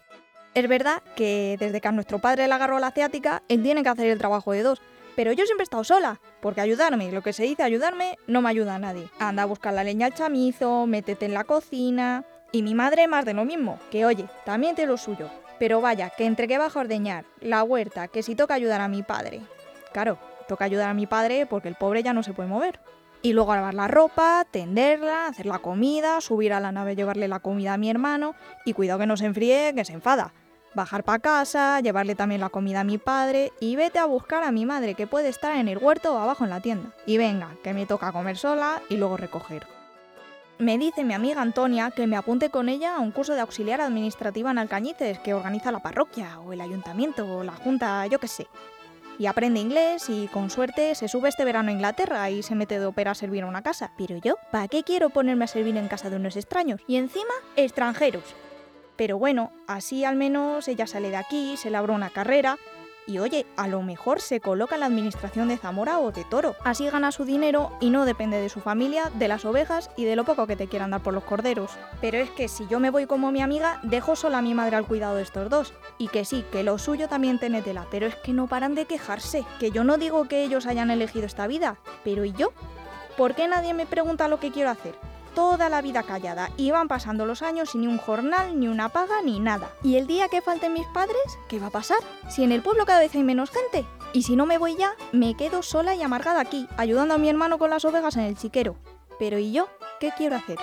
[0.56, 3.90] Es verdad que desde que a nuestro padre le agarró la ciática, él tiene que
[3.90, 4.82] hacer el trabajo de dos.
[5.16, 8.50] Pero yo siempre he estado sola, porque ayudarme, lo que se dice ayudarme, no me
[8.50, 9.10] ayuda a nadie.
[9.20, 12.26] Anda a buscar la leña al chamizo, métete en la cocina.
[12.52, 15.30] Y mi madre más de lo mismo, que oye, también tiene lo suyo,
[15.62, 18.88] pero vaya, que entre que bajo a ordeñar, la huerta, que si toca ayudar a
[18.88, 19.42] mi padre.
[19.94, 22.80] Claro, toca ayudar a mi padre porque el pobre ya no se puede mover.
[23.22, 27.42] Y luego lavar la ropa, tenderla, hacer la comida, subir a la nave, llevarle la
[27.42, 28.34] comida a mi hermano
[28.66, 30.34] y cuidado que no se enfríe, que se enfada.
[30.74, 34.52] Bajar para casa, llevarle también la comida a mi padre y vete a buscar a
[34.52, 36.90] mi madre que puede estar en el huerto o abajo en la tienda.
[37.06, 39.68] Y venga, que me toca comer sola y luego recoger.
[40.62, 43.82] Me dice mi amiga Antonia que me apunte con ella a un curso de auxiliar
[43.82, 48.28] administrativa en Alcañices que organiza la parroquia o el ayuntamiento o la junta, yo qué
[48.28, 48.46] sé.
[49.18, 52.80] Y aprende inglés y con suerte se sube este verano a Inglaterra y se mete
[52.80, 53.92] de ópera a servir a una casa.
[53.98, 56.80] Pero yo, ¿para qué quiero ponerme a servir en casa de unos extraños?
[56.86, 58.36] Y encima, extranjeros.
[58.98, 62.60] Pero bueno, así al menos ella sale de aquí, se labra una carrera
[63.08, 66.56] y oye, a lo mejor se coloca en la administración de Zamora o de Toro.
[66.64, 70.16] Así gana su dinero y no depende de su familia, de las ovejas y de
[70.16, 71.72] lo poco que te quieran dar por los corderos.
[72.00, 74.76] Pero es que si yo me voy como mi amiga, dejo sola a mi madre
[74.76, 75.74] al cuidado de estos dos.
[75.98, 78.86] Y que sí, que lo suyo también tiene tela, pero es que no paran de
[78.86, 79.46] quejarse.
[79.60, 82.54] Que yo no digo que ellos hayan elegido esta vida, pero ¿y yo?
[83.18, 84.96] ¿Por qué nadie me pregunta lo que quiero hacer?
[85.34, 88.90] Toda la vida callada y van pasando los años sin ni un jornal, ni una
[88.90, 89.72] paga, ni nada.
[89.84, 91.18] ¿Y el día que falten mis padres,
[91.48, 92.00] qué va a pasar?
[92.30, 93.86] Si en el pueblo cada vez hay menos gente.
[94.14, 97.30] Y si no me voy ya, me quedo sola y amargada aquí, ayudando a mi
[97.30, 98.76] hermano con las ovejas en el chiquero.
[99.20, 99.68] Pero ¿y yo?
[100.00, 100.58] ¿Qué quiero hacer?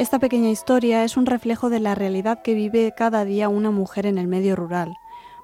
[0.00, 4.06] Esta pequeña historia es un reflejo de la realidad que vive cada día una mujer
[4.06, 4.96] en el medio rural.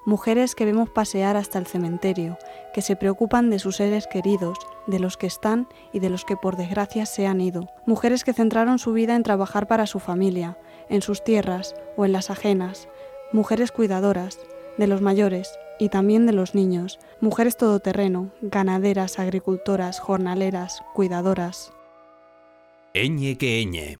[0.03, 2.39] Mujeres que vemos pasear hasta el cementerio,
[2.73, 6.37] que se preocupan de sus seres queridos, de los que están y de los que
[6.37, 7.67] por desgracia se han ido.
[7.85, 10.57] Mujeres que centraron su vida en trabajar para su familia,
[10.89, 12.89] en sus tierras o en las ajenas.
[13.31, 14.39] Mujeres cuidadoras,
[14.79, 16.97] de los mayores y también de los niños.
[17.21, 21.71] Mujeres todoterreno, ganaderas, agricultoras, jornaleras, cuidadoras.
[22.95, 23.99] Eñe que eñe.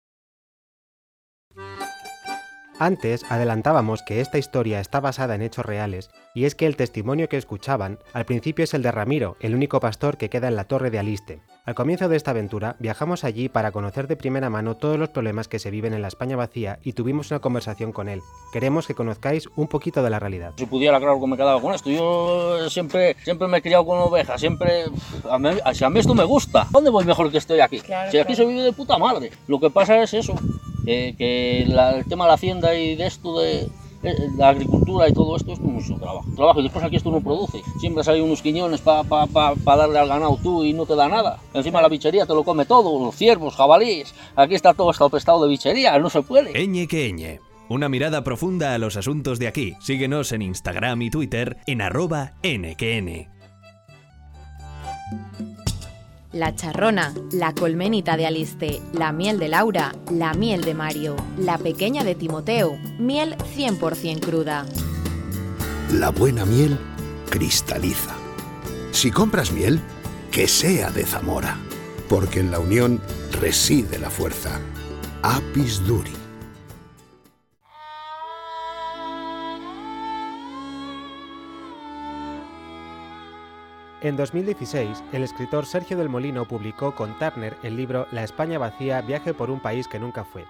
[2.79, 7.27] Antes adelantábamos que esta historia está basada en hechos reales, y es que el testimonio
[7.27, 10.65] que escuchaban al principio es el de Ramiro, el único pastor que queda en la
[10.65, 11.41] torre de Aliste.
[11.67, 15.49] Al comienzo de esta aventura viajamos allí para conocer de primera mano todos los problemas
[15.49, 18.21] que se viven en la España vacía y tuvimos una conversación con él.
[18.53, 20.53] Queremos que conozcáis un poquito de la realidad.
[20.55, 21.89] Si pudiera, claro que me quedaba con esto.
[21.89, 24.85] Yo siempre, siempre me he criado con ovejas, siempre...
[25.29, 26.65] A mí, si a mí esto me gusta.
[26.71, 27.81] ¿Dónde voy mejor que estoy aquí?
[27.81, 28.49] Claro, si aquí claro.
[28.49, 29.31] se vive de puta madre.
[29.47, 30.35] Lo que pasa es eso,
[30.85, 33.69] que, que la- el tema de la hacienda y de esto de eh,
[34.35, 36.25] la agricultura y todo esto es mucho trabajo.
[36.35, 37.61] Trabajo y después aquí esto no produce.
[37.79, 41.07] Siempre hay unos quiñones para pa, pa, darle al ganado tú y no te da
[41.07, 41.39] nada.
[41.53, 44.13] Encima la bichería te lo come todo, los ciervos, jabalíes.
[44.35, 46.59] Aquí está todo estado de bichería, no se puede.
[46.59, 47.39] Eñe que Eñe.
[47.69, 49.73] Una mirada profunda a los asuntos de aquí.
[49.81, 53.36] Síguenos en Instagram y Twitter en arroba nqn.
[56.37, 61.57] La charrona, la colmenita de Aliste, la miel de Laura, la miel de Mario, la
[61.57, 64.67] pequeña de Timoteo, miel 100% cruda.
[65.93, 66.77] La buena miel
[67.31, 68.15] cristaliza.
[68.91, 69.81] Si compras miel,
[70.29, 71.57] que sea de Zamora,
[72.07, 74.59] porque en la unión reside la fuerza.
[75.23, 76.26] Apis Duri.
[83.99, 89.01] En 2016, el escritor Sergio del Molino publicó con Turner el libro La España vacía,
[89.01, 90.45] viaje por un país que nunca fue.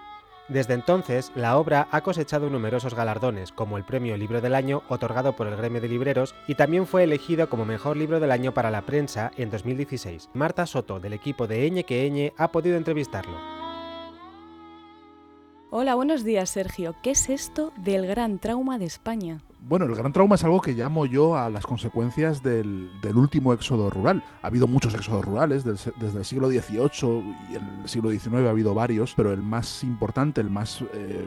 [0.48, 5.34] Desde entonces, la obra ha cosechado numerosos galardones, como el Premio Libro del Año otorgado
[5.34, 8.70] por el Gremio de Libreros, y también fue elegido como Mejor Libro del Año para
[8.70, 10.28] la prensa en 2016.
[10.34, 13.38] Marta Soto, del equipo de Eñe que Eñe, ha podido entrevistarlo.
[15.70, 16.94] Hola, buenos días, Sergio.
[17.02, 19.40] ¿Qué es esto del gran trauma de España?
[19.60, 23.52] Bueno, el gran trauma es algo que llamo yo a las consecuencias del, del último
[23.52, 24.22] éxodo rural.
[24.40, 28.72] Ha habido muchos éxodos rurales desde el siglo XVIII y el siglo XIX ha habido
[28.72, 31.26] varios, pero el más importante, el más eh,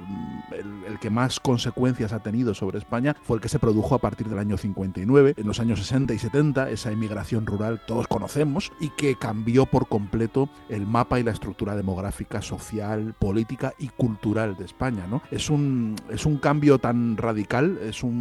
[0.52, 4.00] el, el que más consecuencias ha tenido sobre España fue el que se produjo a
[4.00, 8.72] partir del año 59, en los años 60 y 70, esa emigración rural todos conocemos
[8.80, 14.56] y que cambió por completo el mapa y la estructura demográfica, social, política y cultural
[14.58, 15.06] de España.
[15.08, 15.22] ¿no?
[15.32, 18.20] Es, un, es un cambio tan radical, es un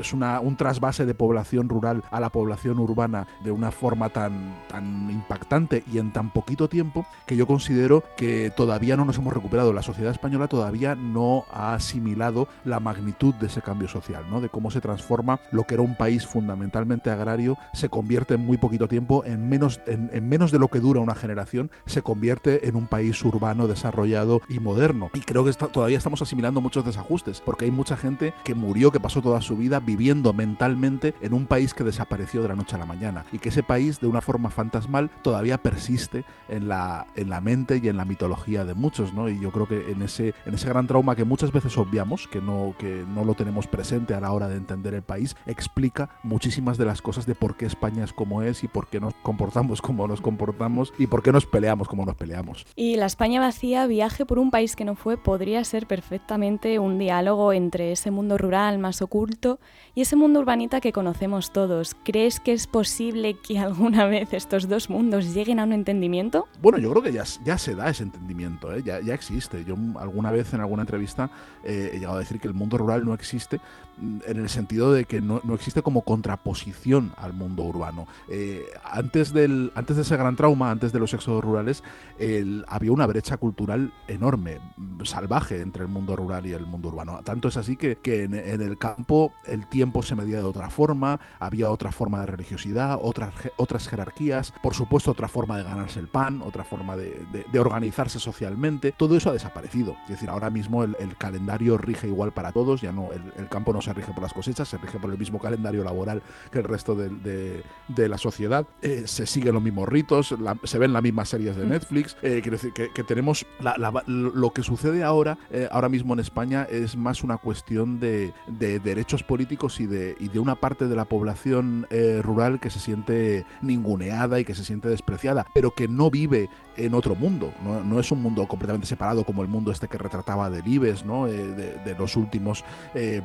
[0.00, 4.54] es una, un trasvase de población rural a la población urbana de una forma tan,
[4.68, 9.32] tan impactante y en tan poquito tiempo que yo considero que todavía no nos hemos
[9.32, 9.72] recuperado.
[9.72, 14.40] La sociedad española todavía no ha asimilado la magnitud de ese cambio social, ¿no?
[14.40, 18.56] de cómo se transforma lo que era un país fundamentalmente agrario, se convierte en muy
[18.56, 22.68] poquito tiempo, en menos, en, en menos de lo que dura una generación, se convierte
[22.68, 25.10] en un país urbano, desarrollado y moderno.
[25.14, 29.00] Y creo que todavía estamos asimilando muchos desajustes, porque hay mucha gente que murió, que
[29.00, 32.78] pasó toda su vida viviendo mentalmente en un país que desapareció de la noche a
[32.78, 37.28] la mañana y que ese país de una forma fantasmal todavía persiste en la, en
[37.28, 39.28] la mente y en la mitología de muchos, ¿no?
[39.28, 42.40] Y yo creo que en ese, en ese gran trauma que muchas veces obviamos, que
[42.40, 46.78] no, que no lo tenemos presente a la hora de entender el país, explica muchísimas
[46.78, 49.82] de las cosas de por qué España es como es y por qué nos comportamos
[49.82, 52.64] como nos comportamos y por qué nos peleamos como nos peleamos.
[52.76, 56.98] Y la España vacía, viaje por un país que no fue, podría ser perfectamente un
[56.98, 59.58] diálogo entre ese mundo rural más oculto
[59.94, 61.96] y ese mundo urbanita que conocemos todos.
[62.04, 66.46] ¿Crees que es posible que alguna vez estos dos mundos lleguen a un entendimiento?
[66.60, 68.82] Bueno, yo creo que ya, ya se da ese entendimiento, ¿eh?
[68.84, 69.64] ya, ya existe.
[69.64, 71.30] Yo alguna vez en alguna entrevista
[71.64, 73.58] eh, he llegado a decir que el mundo rural no existe
[74.00, 78.06] en el sentido de que no, no existe como contraposición al mundo urbano.
[78.28, 81.82] Eh, antes, del, antes de ese gran trauma, antes de los éxodos rurales,
[82.18, 86.88] el- había una brecha cultural enorme, mm, salvaje entre el mundo rural y el mundo
[86.88, 87.20] urbano.
[87.24, 91.20] Tanto es así que, que en, el campo el tiempo se medía de otra forma,
[91.38, 96.08] había otra forma de religiosidad, otras, otras jerarquías, por supuesto otra forma de ganarse el
[96.08, 98.92] pan, otra forma de, de- organizarse socialmente.
[98.92, 99.96] Todo eso ha desaparecido.
[100.04, 103.80] Es decir, ahora mismo el, calendario rige igual para todos, ya no, el campo no
[103.84, 106.94] se rige por las cosechas, se rige por el mismo calendario laboral que el resto
[106.94, 108.66] de, de- de la sociedad.
[108.82, 111.68] Eh, se siguen los mismos ritos, la- se ven las mismas series de Mm.
[111.68, 112.16] Netflix.
[112.22, 116.14] Eh, quiero decir que, que tenemos la- la- lo que sucede ahora, eh, ahora mismo
[116.14, 120.54] en España es más una cuestión de, de derechos políticos y de, y de una
[120.56, 121.86] parte de la población
[122.22, 126.94] rural que se siente ninguneada y que se siente despreciada, pero que no vive en
[126.94, 127.52] otro mundo.
[127.62, 131.26] No, no es un mundo completamente separado como el mundo este que retrataba Delibes, ¿no?
[131.26, 133.22] De, de los últimos eh,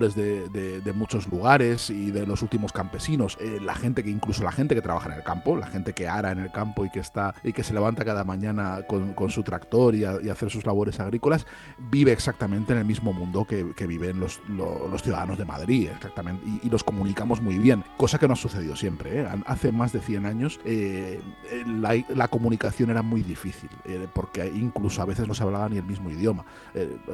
[0.00, 3.36] de, de- de muchos lugares y de los últimos campesinos.
[3.40, 6.08] Eh, la gente que incluso la gente que trabaja en el campo, la gente que
[6.08, 9.30] ara en el campo y que está y que se levanta cada mañana con, con
[9.30, 11.46] su tractor y a, y hacer sus labores agrícolas,
[11.78, 16.70] vive exactamente en el mismo mundo que, viven los, los, ciudadanos de Madrid, exactamente, y,
[16.70, 19.20] los comunicamos muy bien, cosa que no ha sucedido siempre.
[19.20, 19.28] ¿eh?
[19.46, 21.20] Hace más de 100 años eh,
[21.66, 23.68] la, comunicación era muy difícil,
[24.12, 26.44] porque incluso a veces no se hablaba ni el mismo idioma,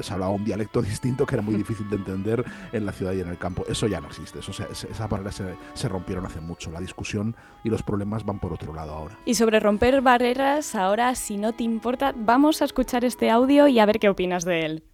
[0.00, 3.20] se hablaba un dialecto distinto que era muy difícil de entender en la ciudad y
[3.20, 3.64] en el campo.
[3.68, 7.70] Eso ya no existe, eso esa barrera se, se rompieron hace mucho, la discusión y
[7.70, 9.18] los problemas van por otro lado ahora.
[9.24, 13.78] Y sobre romper barreras, ahora si no te importa, vamos a escuchar este audio y
[13.78, 14.89] a ver qué opinas de él.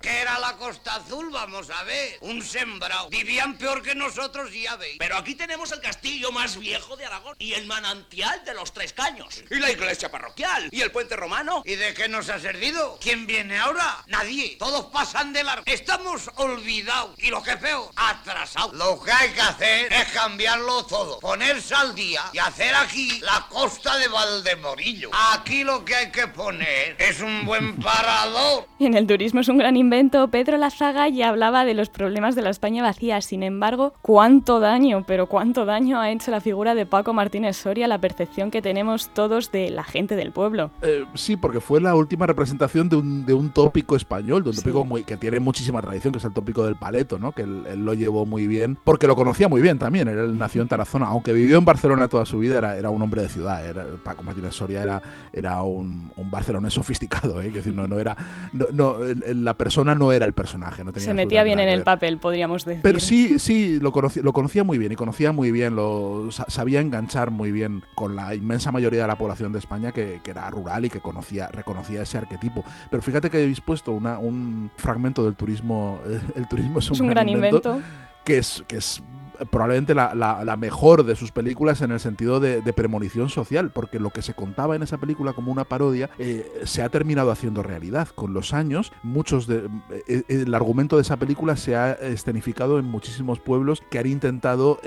[0.00, 1.30] ¿Qué era la Costa Azul?
[1.30, 2.18] Vamos a ver.
[2.20, 3.08] Un sembrado.
[3.08, 4.96] Vivían peor que nosotros, ya veis.
[4.98, 7.36] Pero aquí tenemos el castillo más viejo de Aragón.
[7.38, 9.44] Y el manantial de los Tres Caños.
[9.50, 10.68] Y la iglesia parroquial.
[10.70, 11.62] Y el puente romano.
[11.64, 12.98] ¿Y de qué nos ha servido?
[13.00, 14.04] ¿Quién viene ahora?
[14.06, 14.56] Nadie.
[14.58, 15.64] Todos pasan de largo.
[15.66, 17.18] Estamos olvidados.
[17.18, 18.74] Y lo que es peor, atrasados.
[18.74, 21.20] Lo que hay que hacer es cambiarlo todo.
[21.20, 25.10] Ponerse al día y hacer aquí la costa de Valdemorillo.
[25.32, 28.66] Aquí lo que hay que poner es un buen parador.
[28.80, 32.42] En el turismo es un gran invento, Pedro Lazaga ya hablaba de los problemas de
[32.42, 33.22] la España vacía.
[33.22, 37.88] Sin embargo, ¿cuánto daño, pero cuánto daño ha hecho la figura de Paco Martínez Soria
[37.88, 40.70] la percepción que tenemos todos de la gente del pueblo?
[40.82, 44.56] Eh, sí, porque fue la última representación de un, de un tópico español, de un
[44.56, 47.32] tópico muy, que tiene muchísima tradición, que es el tópico del paleto, ¿no?
[47.32, 50.08] que él, lo llevó muy bien, porque lo conocía muy bien también.
[50.08, 53.22] Él nació en Tarazona, aunque vivió en Barcelona toda su vida, era, era un hombre
[53.22, 53.64] de ciudad.
[53.64, 55.00] Era, Paco Martínez Soria era,
[55.32, 57.50] era un, un barcelonés sofisticado, ¿eh?
[57.50, 58.14] decir, no, no era.
[58.52, 58.96] No, no,
[59.26, 60.84] la persona no era el personaje.
[60.84, 62.82] No tenía Se metía bien en el papel, podríamos decir.
[62.82, 66.80] Pero sí, sí, lo conocía, lo conocía muy bien y conocía muy bien, lo sabía
[66.80, 70.84] enganchar muy bien con la inmensa mayoría de la población de España que, era rural
[70.84, 72.64] y que conocía, reconocía ese arquetipo.
[72.90, 76.00] Pero fíjate que habéis puesto una, un fragmento del turismo.
[76.34, 77.80] El turismo es un, gran, invento,
[78.24, 79.02] que es, que es
[79.50, 84.10] probablemente la, la, mejor de sus películas en el sentido de, premonición social, porque lo
[84.10, 88.08] que se contaba en esa película como una parodia eh, se ha terminado haciendo realidad.
[88.08, 92.78] Con los años, muchos de, eh, eh, el argumento de esa película se ha escenificado
[92.78, 94.80] en muchísimos pueblos que han intentado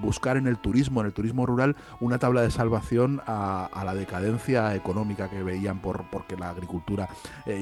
[0.00, 4.74] buscar en el turismo, en el turismo rural, una tabla de salvación a, la decadencia
[4.74, 7.08] económica que veían por porque la agricultura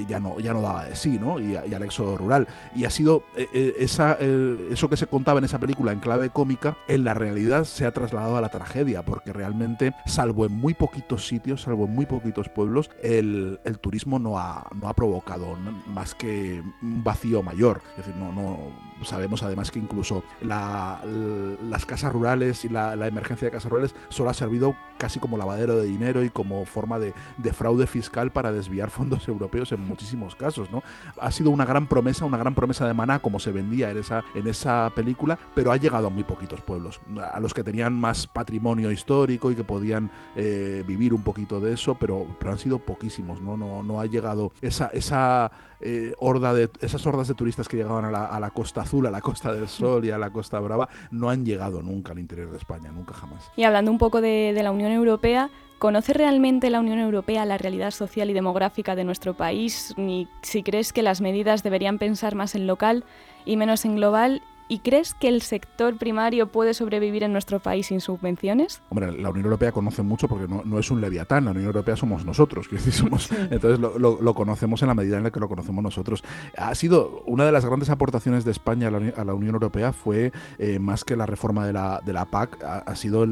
[0.07, 1.41] ya no ya no daba de sí, ¿no?
[1.41, 2.47] Y, y al éxodo rural.
[2.75, 7.05] Y ha sido esa, eso que se contaba en esa película en clave cómica, en
[7.05, 11.63] la realidad se ha trasladado a la tragedia, porque realmente, salvo en muy poquitos sitios,
[11.63, 15.57] salvo en muy poquitos pueblos, el, turismo no ha, no ha provocado
[15.87, 17.81] más que un vacío mayor.
[17.93, 18.59] Es decir, no, no
[19.05, 24.35] sabemos además que incluso las casas rurales y la, emergencia de casas rurales solo ha
[24.35, 27.13] servido casi como lavadero de dinero y como forma de,
[27.53, 30.71] fraude fiscal para desviar fondos europeos en muchísimos casos.
[30.71, 30.83] ¿no?
[31.21, 34.25] Ha sido una gran promesa, una gran promesa de maná como se vendía en esa,
[34.35, 37.01] en esa película, pero ha llegado a muy poquitos pueblos,
[37.33, 41.75] a los que tenían más patrimonio histórico y que podían eh, vivir un poquito de
[41.75, 43.57] eso, pero, pero han sido poquísimos, ¿no?
[43.57, 48.05] No, no ha llegado esa, esa eh, horda de, esas hordas de turistas que llegaban
[48.05, 50.61] a la, a la, Costa Azul, a la Costa del Sol y a la Costa
[50.61, 53.51] Brava, no han llegado nunca al interior de España, nunca jamás.
[53.57, 55.51] Y hablando un poco de, de la Unión Europea,
[55.83, 59.95] ¿Conoce realmente la Unión Europea la realidad social y demográfica de nuestro país?
[59.97, 63.05] ¿Ni si crees que las medidas deberían pensar más en local
[63.45, 64.43] y menos en global?
[64.73, 68.81] ¿Y crees que el sector primario puede sobrevivir en nuestro país sin subvenciones?
[68.89, 72.25] Hombre, la Unión Europea conoce mucho porque no, es un leviatán, la Unión Europea somos
[72.25, 76.25] nosotros, que somos, entonces lo, conocemos en la medida en la que lo conocemos nosotros.
[76.57, 80.79] Ha sido una de las grandes aportaciones de España a la, Unión Europea fue eh,
[80.79, 83.27] más que la reforma de la, de la PAC, ha, sido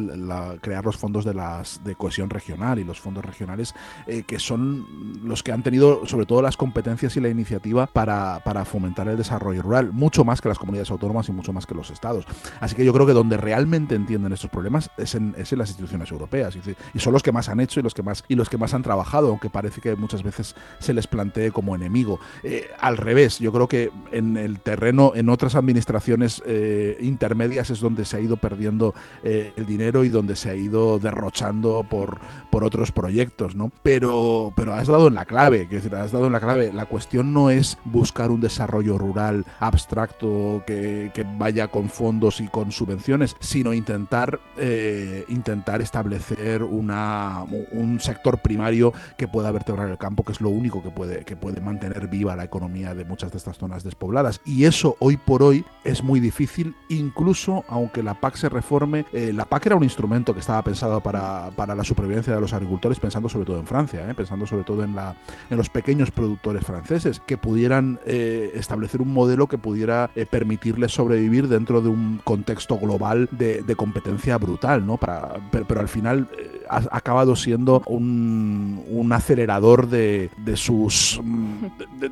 [0.60, 3.74] crear los fondos de, las, de cohesión regional y los fondos regionales
[4.06, 4.86] eh, que son
[5.24, 9.16] los que han tenido sobre todo las competencias y la iniciativa para, para fomentar el
[9.16, 12.24] desarrollo rural, mucho más que las comunidades autónomas mucho más que los estados.
[12.60, 16.56] Así que yo creo que donde realmente entienden estos problemas es en, las instituciones europeas
[16.56, 18.74] y, son los que más han hecho y los que más y los que más
[18.74, 22.20] han trabajado, aunque parece que muchas veces se les plantee como enemigo.
[22.42, 27.80] Eh, al revés, yo creo que en el terreno, en otras administraciones eh, intermedias es
[27.80, 32.20] donde se ha ido perdiendo eh, el dinero y donde se ha ido derrochando por,
[32.50, 33.70] por otros proyectos, ¿no?
[33.82, 36.72] Pero, pero has dado en la clave, que has dado en la clave.
[36.72, 42.72] La cuestión no es buscar un desarrollo rural abstracto que vaya con fondos y con
[42.72, 50.24] subvenciones, sino intentar, eh, intentar establecer una, un sector primario que pueda vertebrar el campo,
[50.24, 53.38] que es lo único que puede, que puede mantener viva la economía de muchas de
[53.38, 54.40] estas zonas despobladas.
[54.44, 59.06] Y eso hoy por hoy es muy difícil, incluso aunque la PAC se reforme.
[59.12, 62.52] Eh, la PAC era un instrumento que estaba pensado para, para, la supervivencia de los
[62.52, 65.16] agricultores, pensando sobre todo en Francia, eh, pensando sobre todo en, la,
[65.48, 71.48] en los pequeños productores franceses, que pudieran establecer un modelo que pudiera permitirles sobre sobrevivir
[71.48, 74.98] dentro de un contexto global de, competencia brutal, ¿no?
[74.98, 81.20] Para, pero, al final eh, ha acabado siendo un, un acelerador de, de sus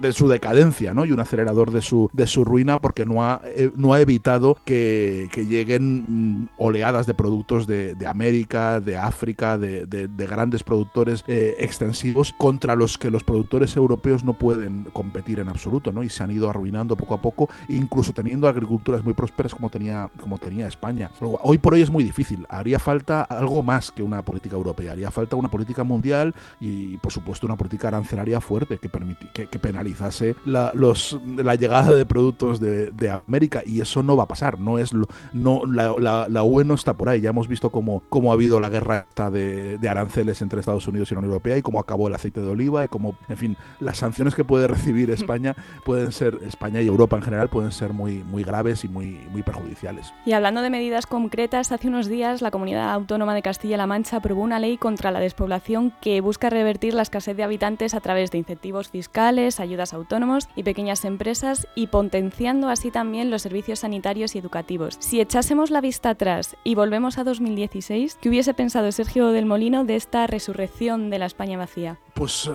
[0.00, 1.04] de, su decadencia, ¿no?
[1.04, 4.56] Y un acelerador de su de su ruina porque no ha, eh, no ha evitado
[4.64, 10.26] que, que lleguen mm, oleadas de productos de, de América, de África, de, de- de
[10.26, 15.92] grandes productores eh, extensivos contra los que los productores europeos no pueden competir en absoluto,
[15.92, 16.02] ¿no?
[16.02, 20.10] Y se han ido arruinando poco a poco, incluso teniendo agriculturas muy prósperas como tenía,
[20.20, 21.10] como tenía España.
[21.20, 22.46] Hoy por hoy es muy difícil.
[22.48, 24.92] Haría falta algo más que una política europea.
[24.92, 29.46] Haría falta una política mundial y, por supuesto, una política arancelaria fuerte que, permiti- que,
[29.46, 33.62] que penalizase la, los, la llegada de productos de, de América.
[33.64, 34.58] Y eso no va a pasar.
[34.60, 37.20] No es lo- no, la, la- la UE no está por ahí.
[37.20, 41.10] Ya hemos visto cómo, cómo ha habido la guerra de, de aranceles entre Estados Unidos
[41.10, 43.56] y la Unión Europea y cómo acabó el aceite de oliva y cómo, en fin,
[43.80, 47.92] las sanciones que puede recibir España pueden ser, España y Europa en general, pueden ser
[47.92, 50.12] muy, muy graves y muy, muy perjudiciales.
[50.24, 54.37] Y hablando de medidas concretas, hace unos días la Comunidad Autónoma de Castilla-La Mancha aprobó
[54.38, 58.38] una ley contra la despoblación que busca revertir la escasez de habitantes a través de
[58.38, 64.34] incentivos fiscales, ayudas a autónomos y pequeñas empresas y potenciando así también los servicios sanitarios
[64.34, 64.96] y educativos.
[65.00, 69.84] Si echásemos la vista atrás y volvemos a 2016, ¿qué hubiese pensado Sergio del Molino
[69.84, 71.98] de esta resurrección de la España vacía?
[72.14, 72.50] Pues eh,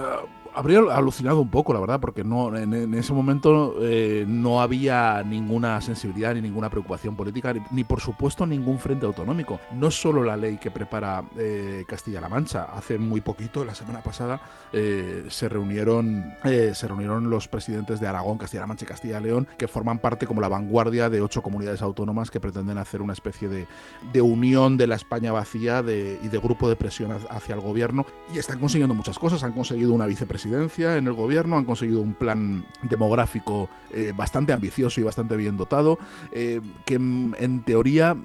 [0.56, 5.24] habría alucinado un poco, la verdad, porque no en, en ese momento eh, no había
[5.24, 9.60] ninguna sensibilidad ni ninguna preocupación política, ni, por supuesto ningún frente autonómico.
[9.74, 12.64] No solo la ley que prepara eh, Castilla-La Mancha.
[12.64, 14.42] Hace muy poquito, la semana pasada,
[14.72, 20.00] eh, se reunieron se reunieron los presidentes de Aragón, Castilla-La Mancha y Castilla-León, que forman
[20.00, 23.68] parte como la vanguardia de ocho comunidades autónomas que pretenden hacer una especie de,
[24.12, 28.06] de unión de la España vacía de, y de grupo de presión hacia el gobierno.
[28.34, 29.44] Y están consiguiendo muchas cosas.
[29.44, 30.08] Han conseguido una
[30.46, 35.98] en el gobierno, han conseguido un plan demográfico eh, bastante ambicioso y bastante bien dotado,
[36.32, 38.16] eh, que en teoría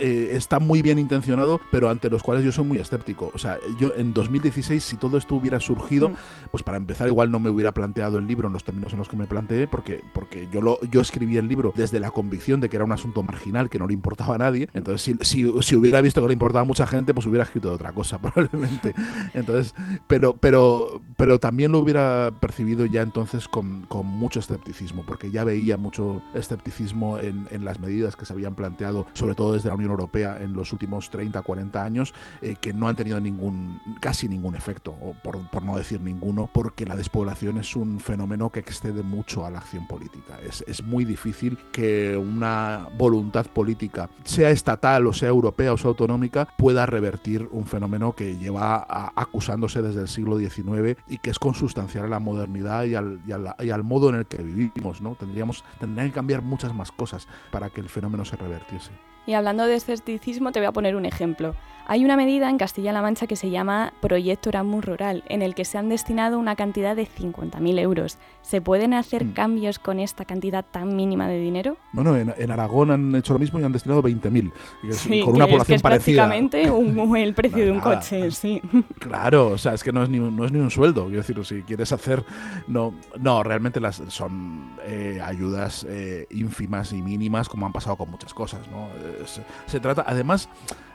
[0.00, 3.30] eh, está muy bien intencionado, pero ante los cuales yo soy muy escéptico.
[3.34, 6.14] O sea, yo en 2016, si todo esto hubiera surgido, mm.
[6.50, 9.08] pues para empezar, igual no me hubiera planteado el libro en los términos en los
[9.08, 12.68] que me planteé, porque, porque yo, lo, yo escribí el libro desde la convicción de
[12.68, 14.68] que era un asunto marginal, que no le importaba a nadie.
[14.72, 17.68] Entonces, si, si, si hubiera visto que le importaba a mucha gente, pues hubiera escrito
[17.68, 18.94] de otra cosa, probablemente.
[19.34, 19.74] Entonces,
[20.06, 25.44] pero, pero, pero también lo hubiera percibido ya entonces con, con mucho escepticismo, porque ya
[25.44, 29.74] veía mucho escepticismo en, en las medidas que se habían planteado, sobre todo desde la
[29.74, 34.28] Unión Europea en los últimos 30, 40 años, eh, que no han tenido ningún, casi
[34.28, 38.60] ningún efecto, o por, por, no decir ninguno, porque la despoblación es un fenómeno que
[38.60, 40.38] excede mucho a la acción política.
[40.46, 45.88] Es, es muy difícil que una voluntad política, sea estatal o sea europea o sea
[45.88, 51.38] autonómica, pueda revertir un fenómeno que lleva acusándose desde el siglo XIX y que es
[51.38, 55.00] consustancial a la modernidad y al, y al, y al modo en el que vivimos.
[55.00, 55.14] ¿no?
[55.14, 58.90] Tendríamos, tendrían que cambiar muchas más cosas para que el fenómeno se revertiese.
[59.30, 61.54] Y hablando de escepticismo, te voy a poner un ejemplo.
[61.86, 65.64] Hay una medida en Castilla-La Mancha que se llama Proyecto Erasmus Rural, en el que
[65.64, 68.18] se han destinado una cantidad de 50.000 euros.
[68.42, 69.32] ¿Se pueden hacer mm.
[69.32, 71.76] cambios con esta cantidad tan mínima de dinero?
[71.92, 74.52] Bueno, en, en Aragón han hecho lo mismo y han destinado 20.000.
[74.92, 76.28] Sí, con una que población es que es parecida.
[76.28, 78.60] prácticamente un, el precio de un coche, sí.
[78.98, 81.06] Claro, o sea, es que no es ni, un, no es ni un sueldo.
[81.06, 82.24] Quiero decir, si quieres hacer.
[82.66, 88.10] No, no realmente las son eh, ayudas eh, ínfimas y mínimas, como han pasado con
[88.10, 88.88] muchas cosas, ¿no?
[89.26, 90.48] Se, se trata, además,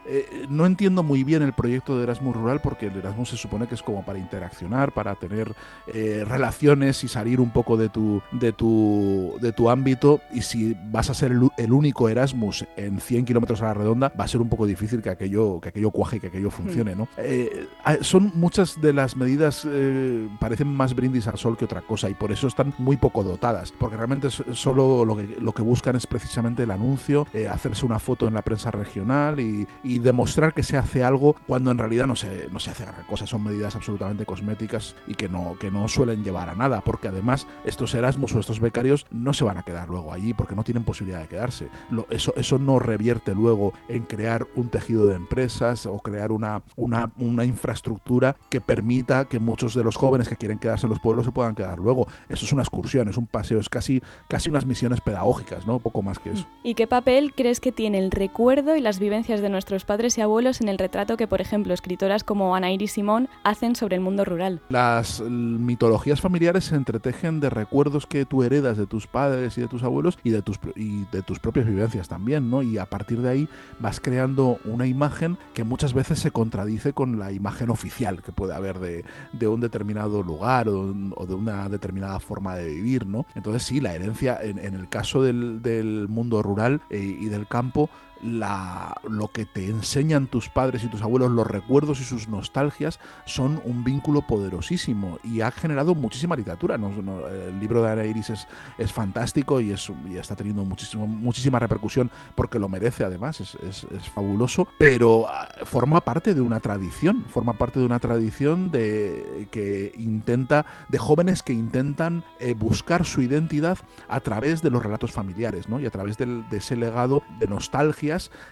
[0.07, 3.67] eh, no entiendo muy bien el proyecto de Erasmus Rural porque el Erasmus se supone
[3.67, 5.55] que es como para interaccionar, para tener
[5.87, 10.21] eh, relaciones y salir un poco de tu, de, tu, de tu ámbito.
[10.31, 14.11] Y si vas a ser el, el único Erasmus en 100 kilómetros a la redonda,
[14.19, 16.95] va a ser un poco difícil que aquello, que aquello cuaje, que aquello funcione.
[16.95, 17.07] ¿no?
[17.17, 17.67] Eh,
[18.01, 22.13] son muchas de las medidas, eh, parecen más brindis al sol que otra cosa y
[22.13, 26.05] por eso están muy poco dotadas, porque realmente solo lo que, lo que buscan es
[26.05, 30.77] precisamente el anuncio, hacerse una foto en la prensa regional y, y, demostrar que se
[30.77, 34.25] hace algo cuando en realidad no se, no se hace gran cosa, son medidas absolutamente
[34.25, 38.39] cosméticas y que no, que no suelen llevar a nada, porque además estos Erasmus o
[38.39, 41.69] estos becarios no se van a quedar luego allí porque no tienen posibilidad de quedarse.
[41.89, 46.63] Lo, eso, eso no revierte luego en crear un tejido de empresas o crear una,
[46.75, 50.99] una, una infraestructura que permita que muchos de los jóvenes que quieren quedarse en los
[50.99, 52.07] pueblos se puedan quedar luego.
[52.29, 55.79] Eso es una excursión, es un paseo, es casi, casi unas misiones pedagógicas, ¿no?
[55.79, 56.47] Poco más que eso.
[56.63, 60.21] ¿Y qué papel crees que tiene el recuerdo y las vivencias de nuestros padres y
[60.21, 64.01] abuelos en el retrato que, por ejemplo, escritoras como Ana Iris Simón hacen sobre el
[64.01, 64.61] mundo rural?
[64.69, 69.67] Las mitologías familiares se entretejen de recuerdos que tú heredas de tus padres y de
[69.67, 72.61] tus abuelos y de tus, y de tus propias vivencias también, ¿no?
[72.61, 77.19] Y a partir de ahí vas creando una imagen que muchas veces se contradice con
[77.19, 82.19] la imagen oficial que puede haber de, de un determinado lugar o, de una determinada
[82.19, 83.25] forma de vivir, ¿no?
[83.35, 87.47] Entonces sí, la herencia en, en el caso del, del mundo rural eh, y del
[87.47, 87.89] campo
[88.25, 92.99] la, lo que te enseñan tus padres y tus abuelos, los recuerdos y sus nostalgias,
[93.25, 96.75] son un vínculo poderosísimo y ha generado muchísima literatura.
[96.75, 98.31] el libro de Ana Iris
[98.77, 103.87] es, fantástico y, es, y está teniendo muchísimo, muchísima repercusión porque lo merece además, es,
[104.13, 109.93] fabuloso, pero ah, forma parte de una tradición, forma parte de una tradición de, que
[109.97, 115.67] intenta, de jóvenes que intentan eh, buscar su identidad a través de los relatos familiares
[115.67, 115.79] ¿no?
[115.79, 117.47] y a través de ese legado de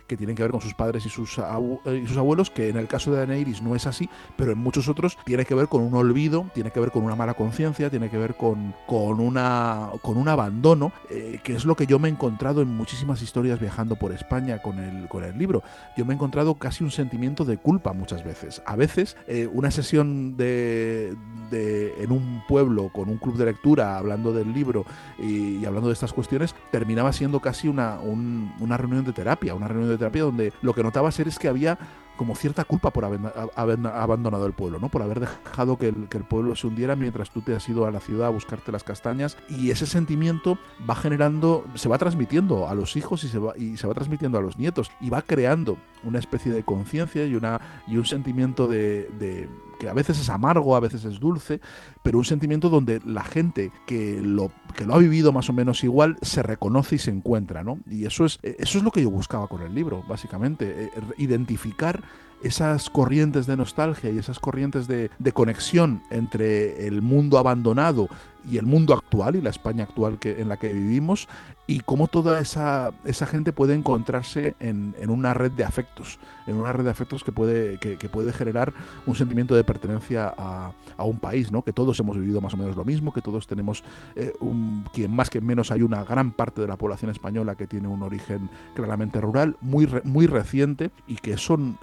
[0.08, 2.78] que tienen que ver con sus padres y sus, eh, y sus abuelos, que en
[2.78, 5.82] el caso de Aneiris no es así, pero en muchos otros tiene que ver con
[5.82, 9.90] un olvido, tiene que ver con una mala conciencia, tiene que ver con, con, una,
[10.02, 13.60] con un abandono, eh, que es lo que yo me he encontrado en muchísimas historias
[13.60, 15.64] viajando por España con el, con el libro.
[15.98, 18.62] Yo me he encontrado casi un sentimiento de culpa muchas veces.
[18.66, 19.16] A veces
[19.52, 21.16] una sesión de,
[21.50, 24.86] de, en un pueblo con un club de lectura hablando del libro
[25.20, 29.90] y, hablando de estas cuestiones, terminaba siendo casi una, una reunión de terapia, una reunión
[29.90, 31.78] de terapia donde lo que notaba ser es que había
[32.18, 33.20] como cierta culpa por haber,
[33.56, 34.90] abandonado el pueblo, ¿no?
[34.90, 37.86] Por haber dejado que el, que el, pueblo se hundiera mientras tú te has ido
[37.86, 39.38] a la ciudad a buscarte las castañas.
[39.50, 40.58] Y ese sentimiento
[40.90, 44.38] va generando, se va transmitiendo a los hijos y se va, y se va transmitiendo
[44.38, 44.92] a los nietos.
[45.02, 49.50] Y va creando una especie de conciencia y, una, y un sentimiento de,
[49.80, 51.60] que a veces es amargo, a veces es dulce,
[52.04, 55.84] pero un sentimiento donde la gente que lo, que lo ha vivido más o menos
[55.84, 57.80] igual se reconoce y se encuentra, ¿no?
[57.90, 62.03] Y eso es, eso es lo que yo buscaba con el libro, básicamente, eh, identificar
[62.44, 68.08] esas corrientes de nostalgia y esas corrientes de, conexión entre el mundo abandonado
[68.50, 71.28] y el mundo actual y la España actual que, en la que vivimos
[71.66, 76.56] y cómo toda esa, esa gente puede encontrarse en, en, una red de afectos, en
[76.56, 78.74] una red de afectos que puede, que, puede generar
[79.06, 81.62] un sentimiento de pertenencia a, a, un país, ¿no?
[81.62, 83.84] que todos hemos vivido más o menos lo mismo, que todos tenemos,
[84.16, 87.68] eh, un, quien más que menos hay una gran parte de la población española que
[87.68, 91.78] tiene un origen claramente rural, muy, muy reciente y que, son,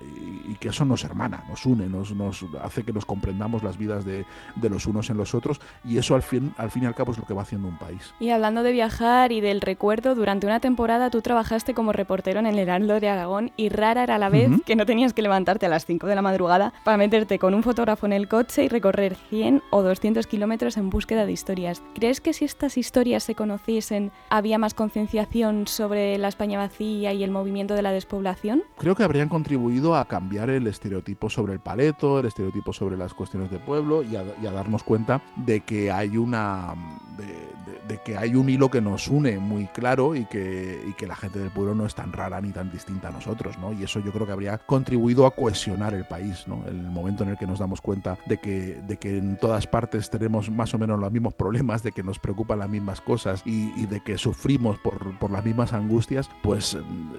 [0.46, 4.04] y que eso nos hermana, nos une, nos, nos hace que nos comprendamos las vidas
[4.04, 4.26] de,
[4.56, 7.12] de los unos en los otros y eso al fin al fin y al cabo
[7.12, 8.14] es lo que va haciendo un país.
[8.20, 12.46] Y hablando de viajar y del recuerdo, durante una temporada tú trabajaste como reportero en
[12.46, 15.68] el Heraldo de Aragón y rara era la vez que no tenías que levantarte a
[15.68, 19.14] las 5 de la madrugada para meterte con un fotógrafo en el coche y recorrer
[19.14, 21.84] 100 o 200 kilómetros en búsqueda de historias.
[21.94, 27.22] ¿Crees que si estas historias se conociesen había más concienciación sobre la España vacía y
[27.22, 28.64] el movimiento de la despoblación?
[28.76, 33.14] Creo que habrían contribuido a cambiar el estereotipo sobre el paleto, el estereotipo sobre las
[33.14, 36.74] cuestiones de pueblo y a, y a darnos cuenta de que hay una
[37.16, 37.59] de,
[37.98, 41.38] que hay un hilo que nos une muy claro y que, y que la gente
[41.38, 43.72] del pueblo no es tan rara ni tan distinta a nosotros, ¿no?
[43.72, 46.62] Y eso yo creo que habría contribuido a cohesionar el país, ¿no?
[46.66, 50.10] El momento en el que nos damos cuenta de que, de que en todas partes
[50.10, 53.86] tenemos más o menos los mismos problemas, de que nos preocupan las mismas cosas y,
[53.86, 56.76] de que sufrimos por, por, las mismas angustias, pues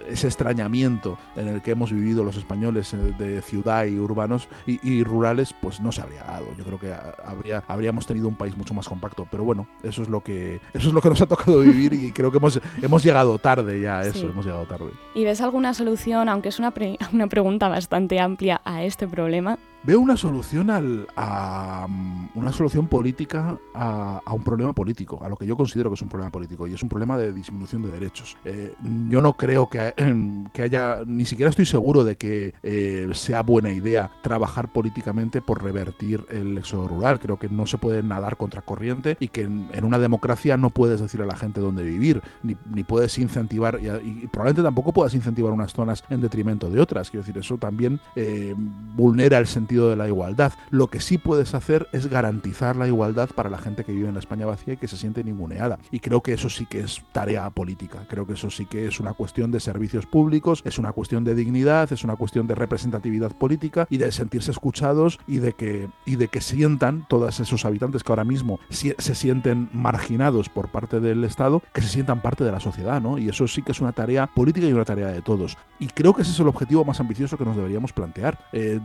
[0.08, 4.80] ese extrañamiento en el que hemos vivido los españoles eh, de ciudad y urbanos y,
[4.88, 6.46] y rurales, pues no se habría dado.
[6.58, 6.94] Yo creo que
[7.26, 10.88] habría, habríamos tenido un país mucho más compacto pero bueno, eso es lo que eso
[10.88, 14.00] es lo que nos ha tocado vivir y creo que hemos, hemos llegado tarde ya
[14.00, 14.26] a eso, sí.
[14.26, 14.92] hemos llegado tarde.
[15.14, 19.58] ¿Y ves alguna solución, aunque es una, pre una pregunta bastante amplia, a este problema?
[19.84, 21.88] Veo una solución al, a
[22.36, 26.08] una solución política a, un problema político, a lo que yo considero que es un
[26.08, 28.38] problema político y es un problema de disminución de derechos.
[28.46, 28.76] Eh,
[29.10, 29.94] yo no creo que,
[30.54, 35.64] que, haya, ni siquiera estoy seguro de que eh, sea buena idea trabajar políticamente por
[35.64, 37.20] revertir el éxodo rural.
[37.20, 41.02] Creo que no se puede nadar contra corriente y que en, una democracia no puedes
[41.02, 45.16] decir a la gente dónde vivir, ni, ni puedes incentivar, y, y, probablemente tampoco puedas
[45.16, 47.10] incentivar unas zonas en detrimento de otras.
[47.10, 48.54] Quiero decir, eso también eh,
[48.96, 50.54] vulnera el sentido de la igualdad.
[50.70, 54.14] Lo que sí puedes hacer es garantizar la igualdad para la gente que vive en
[54.14, 55.80] la España vacía y que se siente ninguneada.
[55.92, 58.06] Y creo que eso sí que es tarea política.
[58.10, 61.36] Creo que eso sí que es una cuestión de servicios públicos, es una cuestión de
[61.36, 66.16] dignidad, es una cuestión de representatividad política y de sentirse escuchados y de que, y
[66.16, 71.24] de que sientan todos esos habitantes que ahora mismo se sienten marginados por parte del
[71.24, 73.18] Estado, que se sientan parte de la sociedad, ¿no?
[73.18, 75.58] Y eso sí que es una tarea política y una tarea de todos.
[75.80, 78.38] Y creo que ese es el objetivo más ambicioso que nos deberíamos plantear.
[78.52, 78.80] Eh,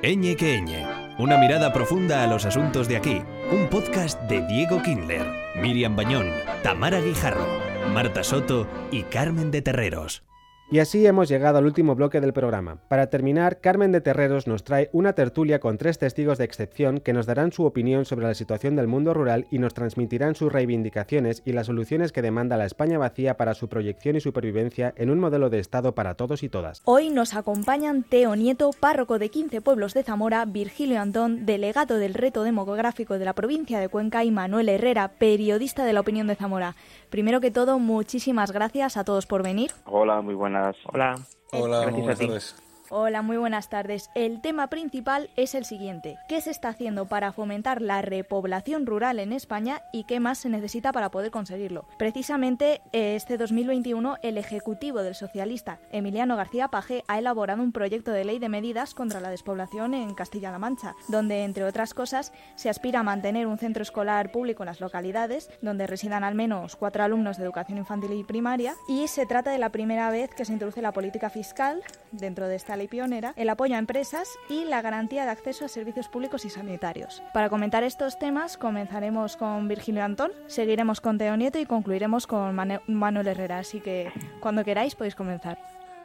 [0.00, 0.86] Eñe que Eñe,
[1.18, 3.20] una mirada profunda a los asuntos de aquí.
[3.50, 5.26] Un podcast de Diego Kindler,
[5.56, 6.30] Miriam Bañón,
[6.62, 7.44] Tamara Guijarro,
[7.92, 10.27] Marta Soto y Carmen de Terreros.
[10.70, 12.76] Y así hemos llegado al último bloque del programa.
[12.88, 17.14] Para terminar, Carmen de Terreros nos trae una tertulia con tres testigos de excepción que
[17.14, 21.40] nos darán su opinión sobre la situación del mundo rural y nos transmitirán sus reivindicaciones
[21.46, 25.20] y las soluciones que demanda la España vacía para su proyección y supervivencia en un
[25.20, 26.82] modelo de Estado para todos y todas.
[26.84, 32.12] Hoy nos acompañan Teo Nieto, párroco de 15 pueblos de Zamora, Virgilio Antón, delegado del
[32.12, 36.36] reto demográfico de la provincia de Cuenca y Manuel Herrera, periodista de la opinión de
[36.36, 36.76] Zamora.
[37.08, 39.70] Primero que todo, muchísimas gracias a todos por venir.
[39.86, 40.57] Hola, muy buenas.
[40.92, 41.16] Hola.
[41.52, 42.26] Hola, Gracias buenas a ti.
[42.26, 42.56] tardes.
[42.90, 44.08] Hola, muy buenas tardes.
[44.14, 46.16] El tema principal es el siguiente.
[46.26, 50.48] ¿Qué se está haciendo para fomentar la repoblación rural en España y qué más se
[50.48, 51.84] necesita para poder conseguirlo?
[51.98, 58.10] Precisamente eh, este 2021 el Ejecutivo del socialista Emiliano García Paje ha elaborado un proyecto
[58.10, 62.70] de ley de medidas contra la despoblación en Castilla-La Mancha, donde entre otras cosas se
[62.70, 67.04] aspira a mantener un centro escolar público en las localidades donde residan al menos cuatro
[67.04, 70.54] alumnos de educación infantil y primaria y se trata de la primera vez que se
[70.54, 71.82] introduce la política fiscal
[72.12, 75.68] dentro de esta ley pionera, el apoyo a empresas y la garantía de acceso a
[75.68, 77.22] servicios públicos y sanitarios.
[77.34, 82.54] Para comentar estos temas comenzaremos con Virgilio Antón, seguiremos con Teo Nieto y concluiremos con
[82.86, 84.10] Manuel Herrera, así que
[84.40, 85.58] cuando queráis podéis comenzar.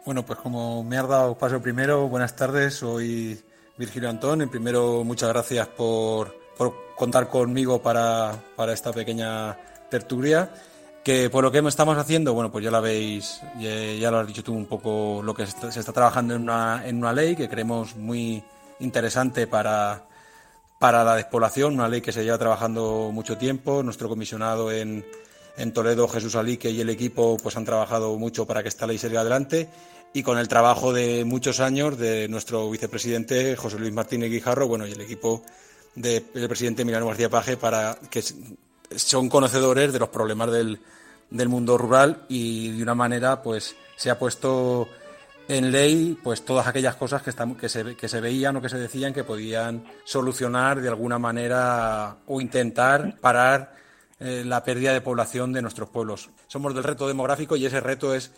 [0.05, 3.41] Bueno, pues como me has dado paso primero, buenas tardes, soy
[3.77, 4.41] Virgilio Antón.
[4.41, 9.57] En primero, muchas gracias por, por contar conmigo para, para esta pequeña
[9.89, 10.49] tertulia.
[11.03, 14.41] Que por lo que estamos haciendo, bueno, pues ya la veis, ya, lo has dicho
[14.41, 17.97] tú un poco, lo que se está, trabajando en una, en una ley que creemos
[17.97, 18.41] muy
[18.79, 20.05] interesante para,
[20.79, 23.83] para la despoblación, una ley que se lleva trabajando mucho tiempo.
[23.83, 25.05] Nuestro comisionado en,
[25.57, 28.97] en Toledo, Jesús Alique y el equipo pues han trabajado mucho para que esta ley
[28.97, 29.67] salga adelante
[30.13, 34.87] y con el trabajo de muchos años de nuestro vicepresidente José Luis Martínez Guijarro, bueno,
[34.87, 35.43] y el equipo
[35.95, 38.23] de- del presidente Emiliano García Paje para que
[38.97, 40.79] son conocedores de los problemas del,
[41.29, 44.87] del mundo rural y de una manera pues se ha puesto
[45.47, 48.69] en ley pues todas aquellas cosas que, están, que, se, que se veían o que
[48.69, 53.73] se decían que podían solucionar de alguna manera o intentar parar
[54.19, 56.29] eh, la pérdida de población de nuestros pueblos.
[56.47, 58.31] Somos del reto demográfico y ese reto es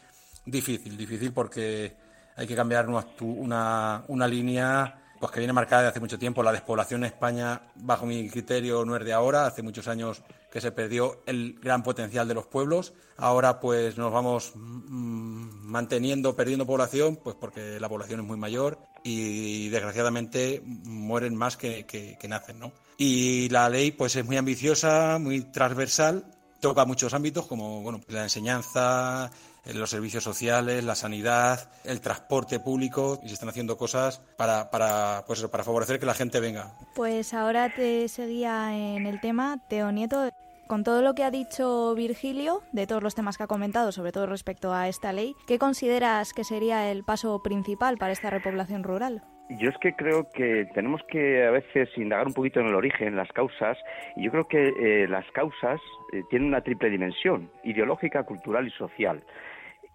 [0.46, 1.96] difícil, difícil porque
[2.36, 6.44] hay que cambiar una, una, una línea pues que viene marcada desde hace mucho tiempo.
[6.44, 9.46] La despoblación en España, bajo mi criterio, no es de ahora.
[9.48, 12.94] Hace muchos años que se perdió el gran potencial de los pueblos.
[13.18, 18.78] Ahora pues nos vamos mm, manteniendo, perdiendo población, pues porque la población es muy mayor
[19.04, 22.72] y desgraciadamente mueren más que, que- que nacen, ¿no?
[22.98, 26.26] Y la ley pues es muy ambiciosa, muy transversal,
[26.62, 29.30] toca muchos ámbitos como bueno, la enseñanza,
[29.74, 35.24] los servicios sociales, la sanidad, el transporte público y se están haciendo cosas para, para,
[35.26, 36.72] pues eso, para favorecer que la gente venga.
[36.96, 40.30] Pues ahora te seguía en el tema, Teo Nieto.
[40.68, 44.12] Con todo lo que ha dicho Virgilio, de todos los temas que ha comentado, sobre
[44.12, 48.84] todo respecto a esta ley, ¿qué consideras que sería el paso principal para esta repoblación
[48.84, 49.22] rural?
[49.50, 53.16] Yo es que creo que tenemos que a veces indagar un poquito en el origen,
[53.16, 53.78] las causas,
[54.16, 55.80] y yo creo que eh, las causas
[56.14, 59.22] eh, tienen una triple dimensión, ideológica, cultural y social.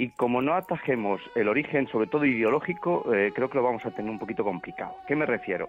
[0.00, 3.90] Y como no atajemos el origen, sobre todo ideológico, eh, creo que lo vamos a
[3.90, 4.96] tener un poquito complicado.
[5.06, 5.68] ¿Qué me refiero?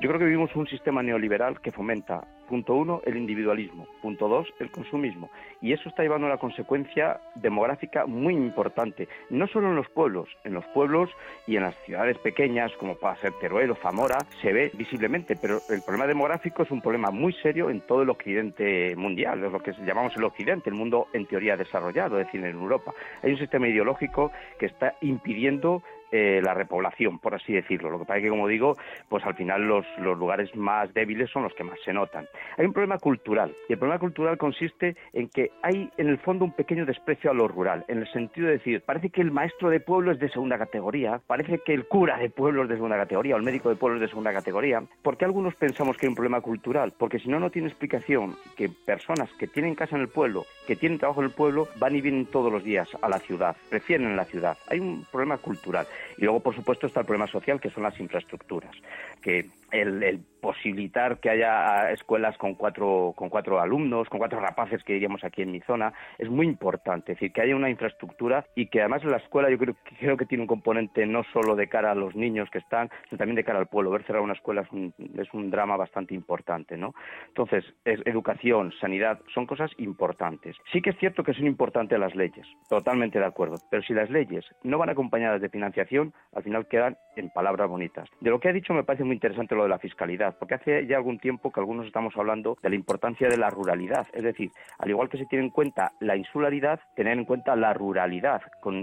[0.00, 4.48] Yo creo que vivimos un sistema neoliberal que fomenta, punto uno, el individualismo, punto dos,
[4.58, 5.30] el consumismo.
[5.60, 10.28] Y eso está llevando a una consecuencia demográfica muy importante, no solo en los pueblos,
[10.42, 11.10] en los pueblos
[11.46, 15.58] y en las ciudades pequeñas, como pueda ser Teruel o Zamora, se ve visiblemente, pero
[15.68, 19.60] el problema demográfico es un problema muy serio en todo el occidente mundial, es lo
[19.60, 22.92] que llamamos el occidente, el mundo en teoría desarrollado, es decir, en Europa.
[23.22, 25.82] Hay un sistema ideológico que está impidiendo
[26.12, 27.90] eh, la repoblación, por así decirlo.
[27.90, 28.76] Lo que pasa es que, como digo,
[29.08, 32.26] pues al final los, los lugares más débiles son los que más se notan.
[32.56, 36.44] Hay un problema cultural, y el problema cultural consiste en que hay en el fondo
[36.44, 39.70] un pequeño desprecio a lo rural, en el sentido de decir, parece que el maestro
[39.70, 42.96] de pueblo es de segunda categoría, parece que el cura de pueblo es de segunda
[42.96, 44.82] categoría, o el médico de pueblo es de segunda categoría.
[45.02, 46.92] ¿Por qué algunos pensamos que hay un problema cultural?
[46.96, 50.76] Porque si no, no tiene explicación que personas que tienen casa en el pueblo, que
[50.76, 54.16] tienen trabajo en el pueblo, van y vienen todos los días a la ciudad, prefieren
[54.16, 54.56] la ciudad.
[54.68, 55.86] Hay un problema cultural.
[56.16, 58.74] Y luego, por supuesto, está el problema social, que son las infraestructuras,
[59.22, 64.82] que el, el posibilitar que haya escuelas con cuatro, con cuatro alumnos, con cuatro rapaces
[64.84, 67.12] que diríamos aquí en mi zona, es muy importante.
[67.12, 70.26] Es decir, que haya una infraestructura y que además la escuela yo creo, creo que
[70.26, 73.44] tiene un componente no solo de cara a los niños que están, sino también de
[73.44, 73.90] cara al pueblo.
[73.90, 76.94] Ver cerrar una escuela es un, es un drama bastante importante, ¿no?
[77.28, 80.56] Entonces, es, educación, sanidad, son cosas importantes.
[80.72, 84.10] Sí que es cierto que son importantes las leyes, totalmente de acuerdo, pero si las
[84.10, 88.08] leyes no van acompañadas de financiación, al final quedan en palabras bonitas.
[88.20, 90.96] De lo que ha dicho me parece muy interesante de la fiscalidad porque hace ya
[90.96, 94.90] algún tiempo que algunos estamos hablando de la importancia de la ruralidad, es decir, al
[94.90, 98.74] igual que se tiene en cuenta la insularidad, tener en cuenta la ruralidad, con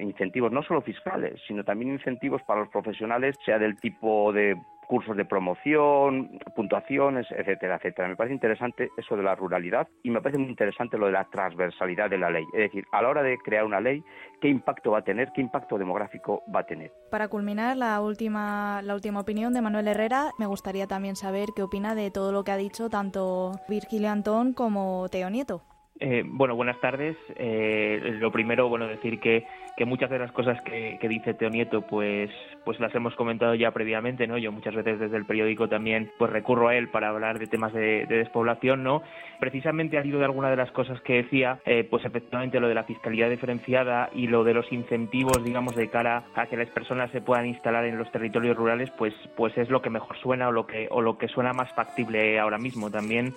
[0.00, 4.56] incentivos no solo fiscales, sino también incentivos para los profesionales, sea del tipo de
[4.86, 8.08] cursos de promoción, puntuaciones, etcétera, etcétera.
[8.08, 11.24] Me parece interesante eso de la ruralidad y me parece muy interesante lo de la
[11.24, 12.44] transversalidad de la ley.
[12.52, 14.02] Es decir, a la hora de crear una ley,
[14.40, 15.30] ¿qué impacto va a tener?
[15.34, 16.92] ¿Qué impacto demográfico va a tener?
[17.10, 21.62] Para culminar, la última, la última opinión de Manuel Herrera, me gustaría también saber qué
[21.62, 25.62] opina de todo lo que ha dicho tanto Virgilio Antón como Teo Nieto.
[26.00, 27.16] Eh, bueno, buenas tardes.
[27.36, 31.50] Eh, lo primero, bueno, decir que, que muchas de las cosas que, que, dice Teo
[31.50, 32.30] Nieto, pues,
[32.64, 34.36] pues las hemos comentado ya previamente, ¿no?
[34.36, 37.72] Yo muchas veces desde el periódico también, pues recurro a él para hablar de temas
[37.72, 39.02] de, de despoblación, ¿no?
[39.38, 42.74] Precisamente al hilo de alguna de las cosas que decía, eh, pues efectivamente lo de
[42.74, 47.10] la fiscalidad diferenciada y lo de los incentivos, digamos, de cara a que las personas
[47.12, 50.52] se puedan instalar en los territorios rurales, pues, pues es lo que mejor suena o
[50.52, 52.90] lo que, o lo que suena más factible ahora mismo.
[52.90, 53.32] También,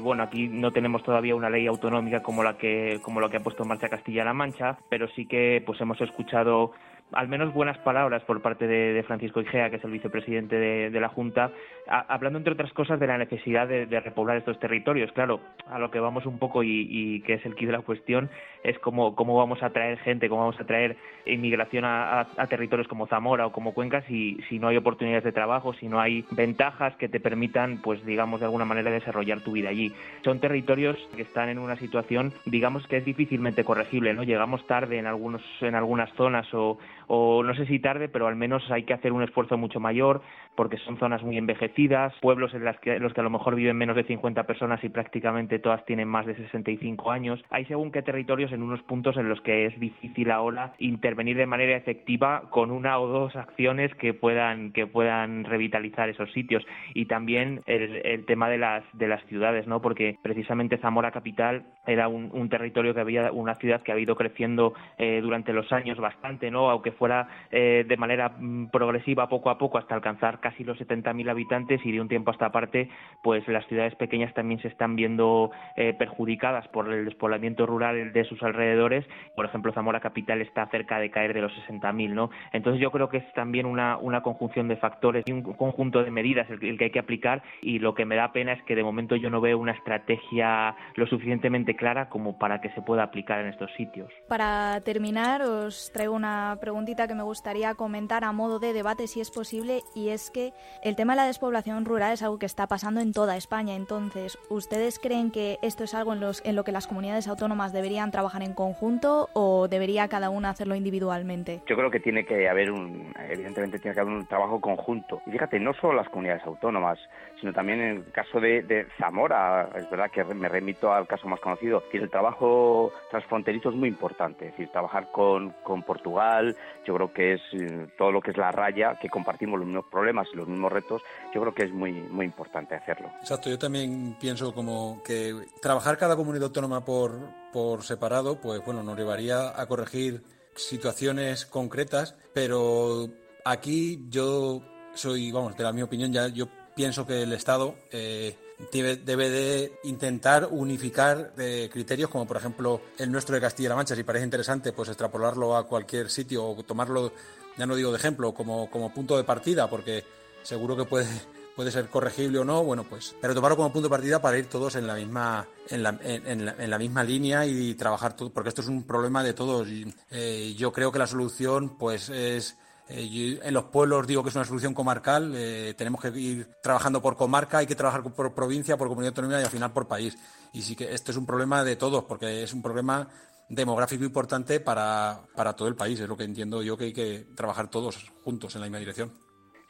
[0.00, 1.91] bueno, aquí no tenemos todavía una ley autonómica
[2.22, 5.62] como la que como lo que ha puesto en marcha Castilla-La Mancha, pero sí que
[5.64, 6.72] pues hemos escuchado
[7.12, 11.08] al menos buenas palabras por parte de, Francisco Igea, que es el vicepresidente de, la
[11.08, 11.50] Junta,
[11.86, 15.12] hablando entre otras cosas de la necesidad de, repoblar estos territorios.
[15.12, 18.30] Claro, a lo que vamos un poco y, que es el quid de la cuestión
[18.62, 20.96] es cómo, cómo vamos a traer gente, cómo vamos a traer
[21.26, 25.72] inmigración a, territorios como Zamora o como Cuenca si, si no hay oportunidades de trabajo,
[25.74, 29.70] si no hay ventajas que te permitan, pues digamos, de alguna manera desarrollar tu vida
[29.70, 29.92] allí.
[30.22, 34.22] Son territorios que están en una situación, digamos, que es difícilmente corregible, ¿no?
[34.22, 36.78] Llegamos tarde en algunos en algunas zonas o,
[37.14, 40.22] o no sé si tarde, pero al menos hay que hacer un esfuerzo mucho mayor
[40.56, 43.76] porque son zonas muy envejecidas, pueblos en, las que, los que a lo mejor viven
[43.76, 47.42] menos de 50 personas y prácticamente todas tienen más de 65 años.
[47.50, 51.46] Hay según qué territorios en unos puntos en los que es difícil ahora intervenir de
[51.46, 57.06] manera efectiva con una o dos acciones que puedan que puedan revitalizar esos sitios y
[57.06, 59.80] también el, tema de las de las ciudades, ¿no?
[59.80, 64.74] Porque precisamente Zamora capital era un, territorio que había una ciudad que ha ido creciendo
[64.98, 66.70] eh, durante los años bastante, ¿no?
[66.70, 71.30] Aunque fuera eh, de manera mm, progresiva poco a poco hasta alcanzar casi los 70.000
[71.30, 72.90] habitantes y de un tiempo a esta parte
[73.22, 78.24] pues las ciudades pequeñas también se están viendo eh, perjudicadas por el despoblamiento rural de
[78.24, 79.06] sus alrededores.
[79.34, 82.30] Por ejemplo, Zamora Capital está cerca de caer de los 60.000, ¿no?
[82.52, 86.10] Entonces yo creo que es también una, una conjunción de factores y un conjunto de
[86.10, 88.74] medidas el, el que hay que aplicar y lo que me da pena es que
[88.74, 93.04] de momento yo no veo una estrategia lo suficientemente clara como para que se pueda
[93.04, 94.12] aplicar en estos sitios.
[94.28, 99.20] Para terminar, os traigo una preguntita que me gustaría comentar a modo de debate si
[99.20, 100.52] es posible y es que
[100.82, 103.74] el tema de la despoblación rural es algo que está pasando en toda España.
[103.74, 108.42] Entonces, ¿ustedes creen que esto es algo en, lo que las comunidades autónomas deberían trabajar
[108.42, 111.62] en conjunto o debería cada una hacerlo individualmente?
[111.66, 115.22] Yo creo que tiene que haber un, evidentemente tiene que haber un trabajo conjunto.
[115.26, 116.98] Y fíjate, no solo las comunidades autónomas,
[117.42, 121.40] sino también en el caso de, Zamora, es verdad que me remito al caso más
[121.40, 124.46] conocido, que el trabajo transfronterizo es muy importante.
[124.46, 128.36] Es decir, trabajar con, con Portugal, yo creo que es eh, todo lo que es
[128.36, 131.02] la raya, que compartimos los mismos problemas y los mismos retos,
[131.34, 133.10] yo creo que es muy, muy importante hacerlo.
[133.18, 137.12] Exacto, yo también pienso como que trabajar cada comunidad autónoma por,
[137.52, 140.22] por separado, pues bueno, nos llevaría a corregir
[140.54, 143.08] situaciones concretas, pero
[143.44, 144.62] aquí yo
[144.94, 148.36] soy, vamos, de la mi opinión, ya yo pienso que el Estado eh,
[148.72, 148.96] debe,
[149.30, 154.24] de intentar unificar eh, criterios como por ejemplo el nuestro de Castilla-La Mancha, si parece
[154.24, 157.12] interesante, pues extrapolarlo a cualquier sitio o tomarlo
[157.56, 160.04] ya no digo de ejemplo, como, como punto de partida, porque
[160.42, 161.06] seguro que puede,
[161.56, 164.46] puede ser corregible o no, bueno, pues, pero tomarlo como punto de partida para ir
[164.46, 168.62] todos en la misma, en la, en, la, misma línea y trabajar todo, porque esto
[168.62, 169.68] es un problema de todos.
[170.10, 172.56] Eh, yo creo que la solución, pues, es
[172.92, 177.00] eh, en los pueblos digo que es una solución comarcal, eh, tenemos que ir trabajando
[177.00, 180.16] por comarca, hay que trabajar por provincia, por comunidad autónoma y al final por país.
[180.52, 183.08] Y sí que esto es un problema de todos, porque es un problema
[183.48, 186.00] demográfico importante para, para todo el país.
[186.00, 189.10] Es lo que entiendo yo que hay que trabajar todos juntos en la misma dirección.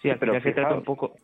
[0.00, 1.14] Sí, pero se trata un poco.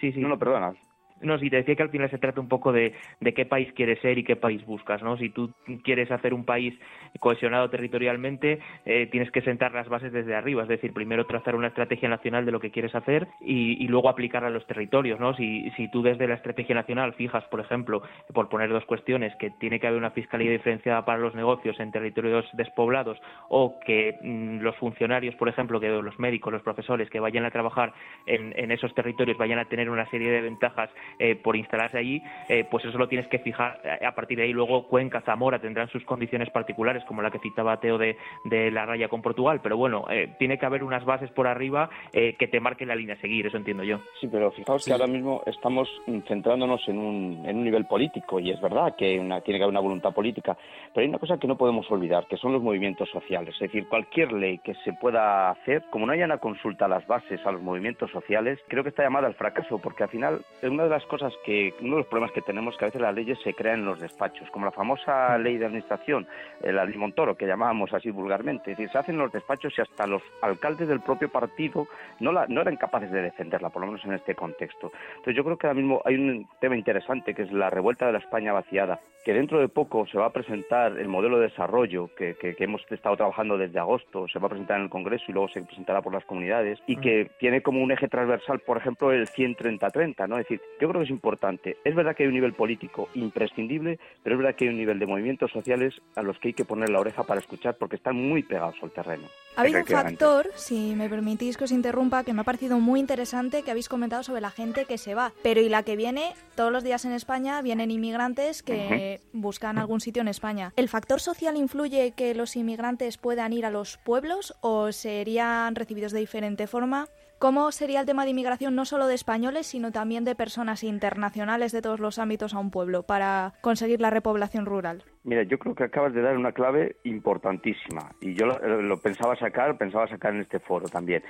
[0.00, 0.20] Sí, sí.
[0.20, 0.72] No, no, perdona.
[1.20, 3.72] No, sí, te decía que al final se trata un poco de, de qué país
[3.74, 5.16] quieres ser y qué país buscas, ¿no?
[5.16, 5.52] Si tú
[5.82, 6.74] quieres hacer un país
[7.20, 11.68] cohesionado territorialmente, eh, tienes que sentar las bases desde arriba, es decir, primero trazar una
[11.68, 15.34] estrategia nacional de lo que quieres hacer y, y luego aplicarla a los territorios, ¿no?
[15.34, 18.02] Si, si tú desde la estrategia nacional fijas, por ejemplo,
[18.32, 21.90] por poner dos cuestiones, que tiene que haber una fiscalía diferenciada para los negocios en
[21.90, 27.20] territorios despoblados o que mm, los funcionarios, por ejemplo, que los médicos, los profesores que
[27.20, 27.92] vayan a trabajar
[28.26, 32.22] en, en esos territorios vayan a tener una serie de ventajas eh, por instalarse allí,
[32.48, 34.52] eh, pues eso lo tienes que fijar eh, a partir de ahí.
[34.52, 38.86] Luego Cuenca, Zamora tendrán sus condiciones particulares, como la que citaba Teo de, de la
[38.86, 42.48] raya con Portugal, pero bueno, eh, tiene que haber unas bases por arriba eh, que
[42.48, 44.00] te marquen la línea a seguir, eso entiendo yo.
[44.20, 45.88] Sí, pero fijaos que ahora mismo estamos
[46.26, 49.72] centrándonos en un, en un nivel político y es verdad que una, tiene que haber
[49.72, 50.56] una voluntad política,
[50.92, 53.54] pero hay una cosa que no podemos olvidar, que son los movimientos sociales.
[53.54, 57.06] Es decir, cualquier ley que se pueda hacer, como no haya una consulta a las
[57.06, 60.84] bases, a los movimientos sociales, creo que está llamada al fracaso, porque al final una
[60.84, 63.14] de las cosas que, uno de los problemas que tenemos es que a veces las
[63.14, 66.26] leyes se crean en los despachos, como la famosa ley de administración,
[66.62, 68.72] eh, la ley Montoro, que llamábamos así vulgarmente.
[68.72, 71.86] Es decir, se hacen en los despachos y hasta los alcaldes del propio partido
[72.20, 74.92] no, la, no eran capaces de defenderla, por lo menos en este contexto.
[75.10, 78.12] Entonces yo creo que ahora mismo hay un tema interesante que es la revuelta de
[78.12, 82.08] la España vaciada, que dentro de poco se va a presentar el modelo de desarrollo
[82.16, 85.26] que, que, que hemos estado trabajando desde agosto, se va a presentar en el Congreso
[85.28, 88.78] y luego se presentará por las comunidades y que tiene como un eje transversal, por
[88.78, 90.38] ejemplo, el 130-30, ¿no?
[90.38, 91.76] Es decir, yo creo que es importante.
[91.84, 94.98] Es verdad que hay un nivel político imprescindible, pero es verdad que hay un nivel
[94.98, 98.16] de movimientos sociales a los que hay que poner la oreja para escuchar porque están
[98.16, 99.24] muy pegados al terreno.
[99.56, 102.98] Ha habido un factor, si me permitís que os interrumpa, que me ha parecido muy
[102.98, 105.32] interesante que habéis comentado sobre la gente que se va.
[105.42, 110.00] Pero y la que viene, todos los días en España vienen inmigrantes que buscan algún
[110.00, 110.72] sitio en España.
[110.76, 116.12] ¿El factor social influye que los inmigrantes puedan ir a los pueblos o serían recibidos
[116.12, 117.08] de diferente forma?
[117.38, 121.70] ¿Cómo sería el tema de inmigración no solo de españoles, sino también de personas internacionales
[121.70, 125.04] de todos los ámbitos a un pueblo para conseguir la repoblación rural?
[125.22, 129.36] Mira, yo creo que acabas de dar una clave importantísima y yo lo, lo, pensaba
[129.36, 131.22] sacar, pensaba sacar en este foro también.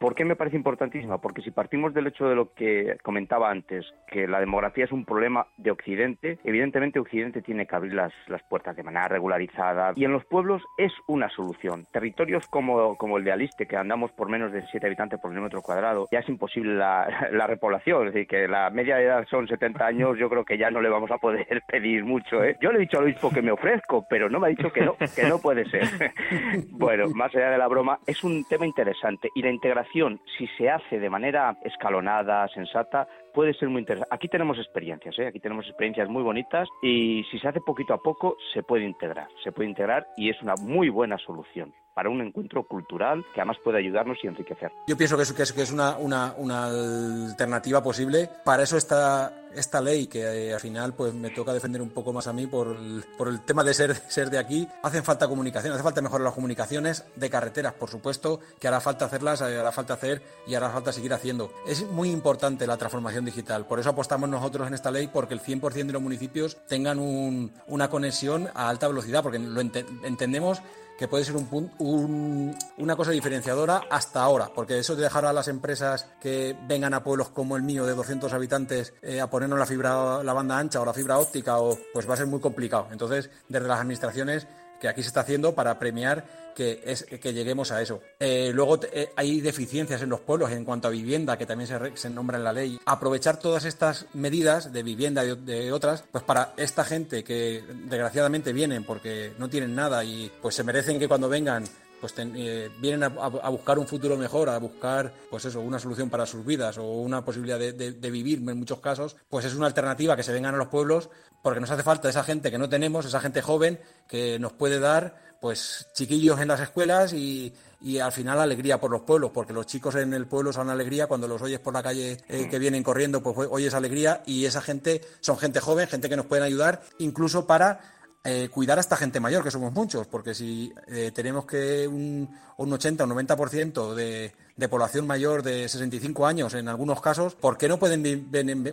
[0.00, 1.18] ¿Por qué me parece importantísima?
[1.18, 5.04] Porque si partimos del hecho de lo que comentaba antes, que la demografía es un
[5.04, 10.04] problema de Occidente, evidentemente Occidente tiene que abrir las, las puertas de manera regularizada y
[10.06, 11.86] en los pueblos es una solución.
[11.92, 15.51] Territorios como, como el de Aliste, que andamos por menos de 7 habitantes por kilómetro
[15.60, 19.46] cuadrado, ya es imposible la, la repoblación, es decir, que la media de edad son
[19.46, 22.42] 70 años, yo creo que ya no le vamos a poder pedir mucho.
[22.42, 22.56] ¿eh?
[22.60, 24.82] Yo le he dicho al obispo que me ofrezco, pero no me ha dicho que
[24.82, 25.88] no, que no puede ser.
[26.70, 30.70] bueno, más allá de la broma, es un tema interesante y la integración, si se
[30.70, 34.14] hace de manera escalonada, sensata, puede ser muy interesante.
[34.14, 35.26] Aquí tenemos experiencias, ¿eh?
[35.26, 39.28] aquí tenemos experiencias muy bonitas y si se hace poquito a poco se puede integrar,
[39.42, 43.58] se puede integrar y es una muy buena solución para un encuentro cultural que además
[43.62, 44.72] puede ayudarnos y enriquecer.
[44.86, 48.28] Yo pienso que es, que es, que es una, una, una, alternativa posible.
[48.44, 52.12] Para eso está esta ley que eh, al final pues me toca defender un poco
[52.12, 54.66] más a mí por el, por el tema de ser, ser de aquí.
[54.82, 59.04] Hacen falta comunicación, hace falta mejorar las comunicaciones de carreteras, por supuesto, que hará falta
[59.04, 61.52] hacerlas, hará falta hacer y hará falta seguir haciendo.
[61.66, 65.40] Es muy importante la transformación digital, por eso apostamos nosotros en esta ley porque el
[65.40, 70.62] 100% de los municipios tengan un, una conexión a alta velocidad, porque lo ent entendemos
[70.98, 75.32] que puede ser un, un, una cosa diferenciadora hasta ahora, porque eso de dejar a
[75.32, 79.58] las empresas que vengan a pueblos como el mío de 200 habitantes eh, a ponernos
[79.58, 82.40] la fibra, la banda ancha o la fibra óptica, o, pues va a ser muy
[82.40, 82.88] complicado.
[82.92, 84.46] Entonces, desde las administraciones
[84.82, 86.24] que aquí se está haciendo para premiar
[86.56, 88.00] que, es, que lleguemos a eso.
[88.18, 91.96] Eh, luego eh, hay deficiencias en los pueblos en cuanto a vivienda, que también se,
[91.96, 92.80] se nombra en la ley.
[92.84, 97.62] Aprovechar todas estas medidas de vivienda y de, de, otras, pues para esta gente que
[97.88, 101.64] desgraciadamente vienen porque no tienen nada y pues se merecen que cuando vengan
[102.02, 105.78] pues ten, eh, vienen a, a, buscar un futuro mejor, a buscar pues eso, una
[105.78, 109.44] solución para sus vidas o una posibilidad de, de, de, vivir en muchos casos, pues
[109.44, 111.10] es una alternativa que se vengan a los pueblos
[111.42, 113.78] porque nos hace falta esa gente que no tenemos, esa gente joven
[114.08, 118.90] que nos puede dar pues chiquillos en las escuelas y, y al final alegría por
[118.90, 121.84] los pueblos, porque los chicos en el pueblo son alegría, cuando los oyes por la
[121.84, 126.08] calle eh, que vienen corriendo, pues oyes alegría y esa gente son gente joven, gente
[126.08, 127.80] que nos pueden ayudar incluso para
[128.24, 132.28] eh, cuidar a esta gente mayor, que somos muchos, porque si eh, tenemos que un,
[132.56, 137.34] un 80 o un 90% de, de población mayor de 65 años en algunos casos,
[137.34, 138.02] ¿por qué no pueden,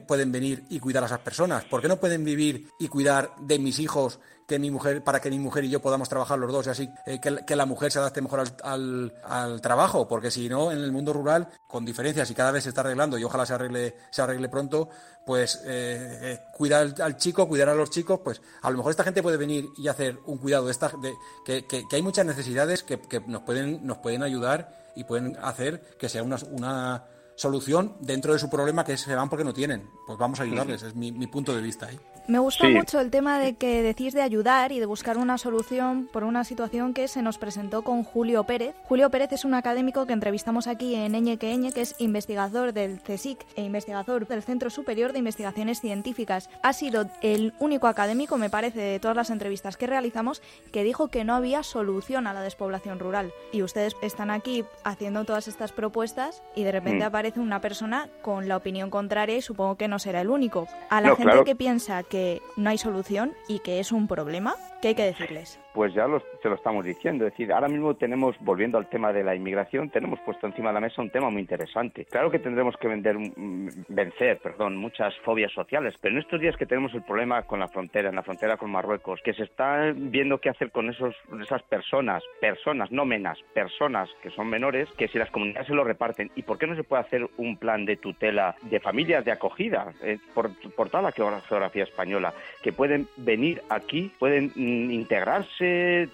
[0.07, 1.65] pueden venir y cuidar a esas personas?
[1.65, 4.19] ¿Por qué no pueden vivir y cuidar de mis hijos
[4.49, 6.89] que mi mujer, para que mi mujer y yo podamos trabajar los dos y así
[7.05, 10.07] eh, que, que, la mujer se adapte mejor al, al, trabajo?
[10.07, 13.19] Porque si no, en el mundo rural, con diferencias y cada vez se está arreglando
[13.19, 14.89] y ojalá se arregle, se arregle pronto,
[15.23, 19.03] pues eh, eh, cuidar al, chico, cuidar a los chicos, pues a lo mejor esta
[19.03, 21.13] gente puede venir y hacer un cuidado de esta, de,
[21.45, 26.09] que, que, hay muchas necesidades que, nos, pueden, nos pueden ayudar y pueden hacer que
[26.09, 27.05] sea una
[27.39, 29.89] solución dentro de su problema que se van porque no tienen.
[30.05, 31.97] Pues vamos a ayudarles, es mi, mi punto de vista ahí.
[32.27, 32.73] Me gusta Sí.
[32.73, 36.43] mucho el tema de que decís de ayudar y de buscar una solución por una
[36.43, 38.75] situación que se nos presentó con Julio Pérez.
[38.83, 42.73] Julio Pérez es un académico que entrevistamos aquí en Eñe que Eñe, que es investigador
[42.73, 46.49] del CSIC e investigador del Centro Superior de Investigaciones Científicas.
[46.61, 51.07] Ha sido el único académico, me parece, de todas las entrevistas que realizamos, que dijo
[51.07, 53.31] que no había solución a la despoblación rural.
[53.53, 57.07] Y ustedes están aquí haciendo todas estas propuestas y de repente Mm.
[57.07, 60.67] aparece una persona con la opinión contraria y supongo que no será el único.
[60.89, 61.45] A la No, gente claro.
[61.45, 65.59] que piensa que no hay solución y que es un problema, ¿qué hay que decirles?
[65.73, 67.25] Pues ya lo, se lo estamos diciendo.
[67.25, 70.73] Es decir, ahora mismo tenemos, volviendo al tema de la inmigración, tenemos puesto encima de
[70.75, 72.05] la mesa un tema muy interesante.
[72.05, 76.57] Claro que tendremos que vender, mm, vencer perdón, muchas fobias sociales, pero en estos días
[76.57, 79.93] que tenemos el problema con la frontera, en la frontera con Marruecos, que se está
[79.95, 85.07] viendo qué hacer con esos, esas personas, personas, no menas, personas que son menores, que
[85.07, 87.85] si las comunidades se lo reparten, ¿y por qué no se puede hacer un plan
[87.85, 93.07] de tutela de familias de acogida eh, por, por toda la geografía española, que pueden
[93.17, 94.91] venir aquí, pueden mm,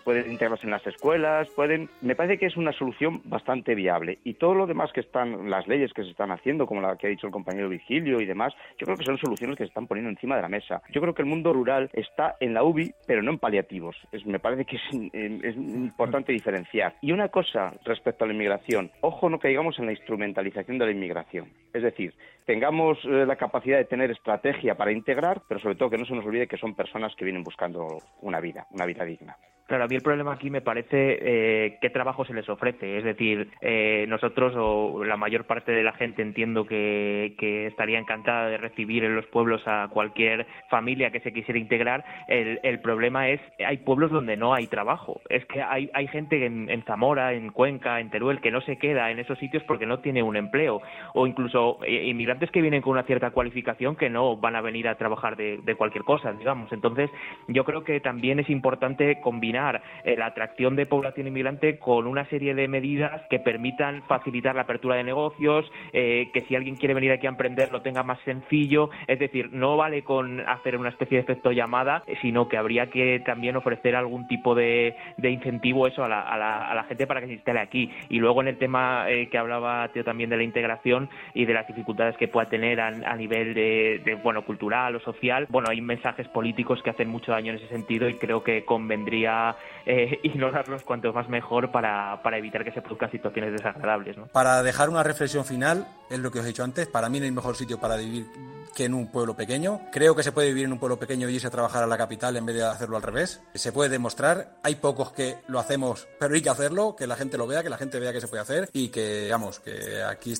[0.03, 1.89] pueden integrarse en las escuelas, pueden...
[2.01, 4.19] Me parece que es una solución bastante viable.
[4.23, 7.07] Y todo lo demás que están, las leyes que se están haciendo, como la que
[7.07, 9.87] ha dicho el compañero Virgilio y demás, yo creo que son soluciones que se están
[9.87, 10.81] poniendo encima de la mesa.
[10.91, 13.95] Yo creo que el mundo rural está en la UBI, pero no en paliativos.
[14.11, 14.81] Es- me parece que es,
[15.13, 16.95] eh, es importante diferenciar.
[17.01, 20.91] Y una cosa respecto a la inmigración, ojo no caigamos en la instrumentalización de la
[20.91, 21.49] inmigración.
[21.73, 22.13] Es decir,
[22.45, 26.13] tengamos eh, la capacidad de tener estrategia para integrar, pero sobre todo que no se
[26.13, 29.35] nos olvide que son personas que vienen buscando una vida, una vida digna.
[29.67, 32.99] Claro, a mí el problema aquí me parece eh, qué trabajo se les ofrece.
[32.99, 37.33] Es decir, eh, nosotros o la mayor parte de la gente entiendo que,
[37.65, 42.05] estaría encantada de recibir en los pueblos a cualquier familia que se quisiera integrar.
[42.27, 45.21] El, el problema es, hay pueblos donde no hay trabajo.
[45.29, 48.77] Es que hay, hay gente en, en Zamora, en Cuenca, en Teruel, que no se
[48.77, 50.81] queda en esos sitios porque no tiene un empleo.
[51.15, 52.03] O incluso eh,
[52.51, 56.03] que vienen con una cierta cualificación que no van a venir a trabajar de, cualquier
[56.03, 56.71] cosa, digamos.
[56.71, 57.09] Entonces,
[57.47, 62.25] yo creo que también es importante combinar eh, la atracción de población inmigrante con una
[62.29, 66.93] serie de medidas que permitan facilitar la apertura de negocios, eh, que si alguien quiere
[66.93, 68.89] venir aquí a emprender lo tenga más sencillo.
[69.07, 72.87] Es decir, no vale con hacer una especie de efecto llamada, eh, sino que habría
[72.89, 77.27] que también ofrecer algún tipo de, incentivo eso a la, a, la, gente para que
[77.27, 77.91] se instale aquí.
[78.09, 81.67] Y luego en el tema que hablaba Teo también de la integración y de las
[81.67, 86.27] dificultades que pueda tener a, nivel de, de, bueno cultural o social, bueno hay mensajes
[86.27, 89.55] políticos que hacen mucho daño en ese sentido y creo que convendría
[89.85, 94.17] eh, ignorarlos cuanto más mejor para, para evitar que se produzcan situaciones desagradables.
[94.17, 94.27] ¿no?
[94.27, 97.25] Para dejar una reflexión final, es lo que os he dicho antes, para mí no
[97.25, 98.25] hay mejor sitio para vivir
[98.75, 99.81] que en un pueblo pequeño.
[99.91, 101.97] Creo que se puede vivir en un pueblo pequeño y irse a trabajar a la
[101.97, 103.41] capital en vez de hacerlo al revés.
[103.53, 107.37] Se puede demostrar, hay pocos que lo hacemos, pero hay que hacerlo, que la gente
[107.37, 110.33] lo vea, que la gente vea que se puede hacer y que, digamos, que aquí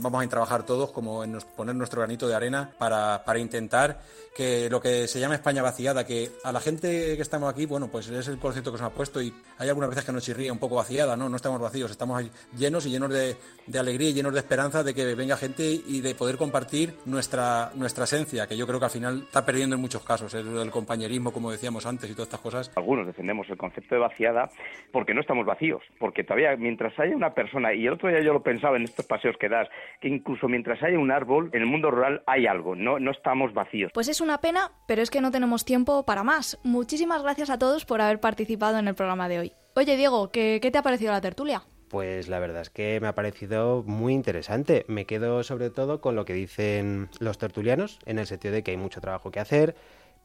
[0.00, 4.00] vamos a trabajar todos como en nos- poner nuestro granito de arena para, para intentar
[4.36, 7.88] que lo que se llama España vaciada, que a la gente que estamos aquí, bueno,
[7.88, 10.24] pues es el concepto que se nos ha puesto y hay algunas veces que nos
[10.24, 11.28] chirría un poco vaciada, ¿no?
[11.28, 12.22] No estamos vacíos, estamos
[12.56, 16.00] llenos y llenos de, de alegría y llenos de esperanza de que venga gente y
[16.00, 19.82] de poder compartir nuestra, nuestra esencia, que yo creo que al final está perdiendo en
[19.82, 22.70] muchos casos, el, el compañerismo, como decíamos antes, y todas estas cosas.
[22.76, 24.50] Algunos defendemos el concepto de vaciada
[24.92, 28.32] porque no estamos vacíos, porque todavía mientras haya una persona, y el otro día yo
[28.32, 29.68] lo pensaba en estos paseos que das,
[30.00, 33.52] que incluso mientras haya un árbol, en el mundo rural hay algo, no, no estamos
[33.54, 33.90] vacíos.
[33.94, 36.58] Pues es una pena, pero es que no tenemos tiempo para más.
[36.62, 39.52] Muchísimas gracias a todos por haber participado en el programa de hoy.
[39.74, 41.62] Oye, Diego, ¿qué, qué te ha parecido la tertulia?
[41.88, 44.84] Pues la verdad es que me ha parecido muy interesante.
[44.88, 48.70] Me quedo sobre todo con lo que dicen los tertulianos, en el sentido de que
[48.70, 49.74] hay mucho trabajo que hacer,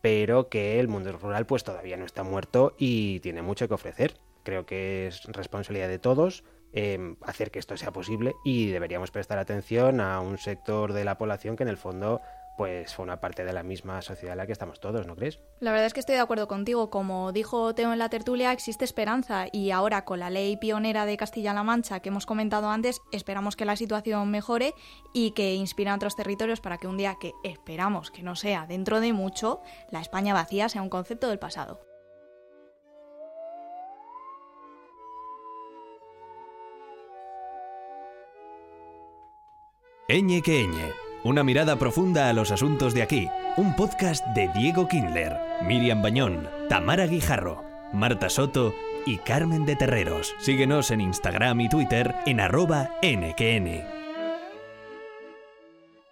[0.01, 4.13] pero que el mundo rural pues todavía no está muerto y tiene mucho que ofrecer.
[4.43, 6.45] Creo que es responsabilidad de todos
[6.79, 11.17] eh, hacer que esto sea posible y deberíamos prestar atención a un sector de la
[11.17, 12.21] población que en el fondo
[12.55, 15.39] pues forma parte de la misma sociedad en la que estamos todos, ¿no crees?
[15.59, 16.91] La verdad es que estoy de acuerdo contigo.
[16.91, 21.17] Como dijo Teo en la tertulia, existe esperanza y ahora con la ley pionera de
[21.17, 24.75] Castilla-La Mancha que hemos comentado antes, esperamos que la situación mejore
[25.13, 28.67] y que inspire a otros territorios para que un día que esperamos que no sea
[28.67, 31.86] dentro de mucho, la España vacía sea un concepto del pasado.
[40.09, 40.93] Eñe que Eñe.
[41.25, 43.27] Una mirada profunda a los asuntos de aquí.
[43.57, 48.73] Un podcast de Diego Kindler, Miriam Bañón, Tamara Guijarro, Marta Soto
[49.05, 50.33] y Carmen de Terreros.
[50.39, 53.96] Síguenos en Instagram y Twitter en arroba nqn.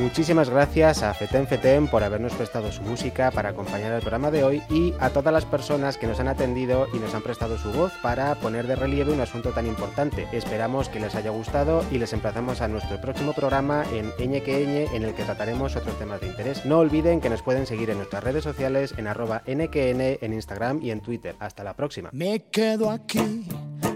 [0.00, 4.44] Muchísimas gracias a Feten Feten por habernos prestado su música para acompañar el programa de
[4.44, 7.70] hoy y a todas las personas que nos han atendido y nos han prestado su
[7.70, 10.26] voz para poner de relieve un asunto tan importante.
[10.32, 15.02] Esperamos que les haya gustado y les emplazamos a nuestro próximo programa en Eñe en
[15.02, 16.64] el que trataremos otros temas de interés.
[16.64, 20.80] No olviden que nos pueden seguir en nuestras redes sociales en arroba NQN en Instagram
[20.82, 21.36] y en Twitter.
[21.40, 22.08] Hasta la próxima.
[22.12, 23.44] Me quedo aquí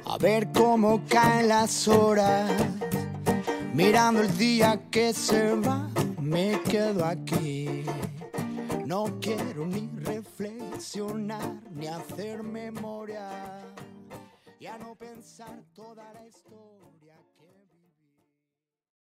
[0.05, 2.51] a ver cómo caen las horas,
[3.75, 7.85] mirando el día que se va, me quedo aquí.
[8.87, 13.29] No quiero ni reflexionar, ni hacer memoria,
[14.61, 16.84] ya no pensar toda la historia.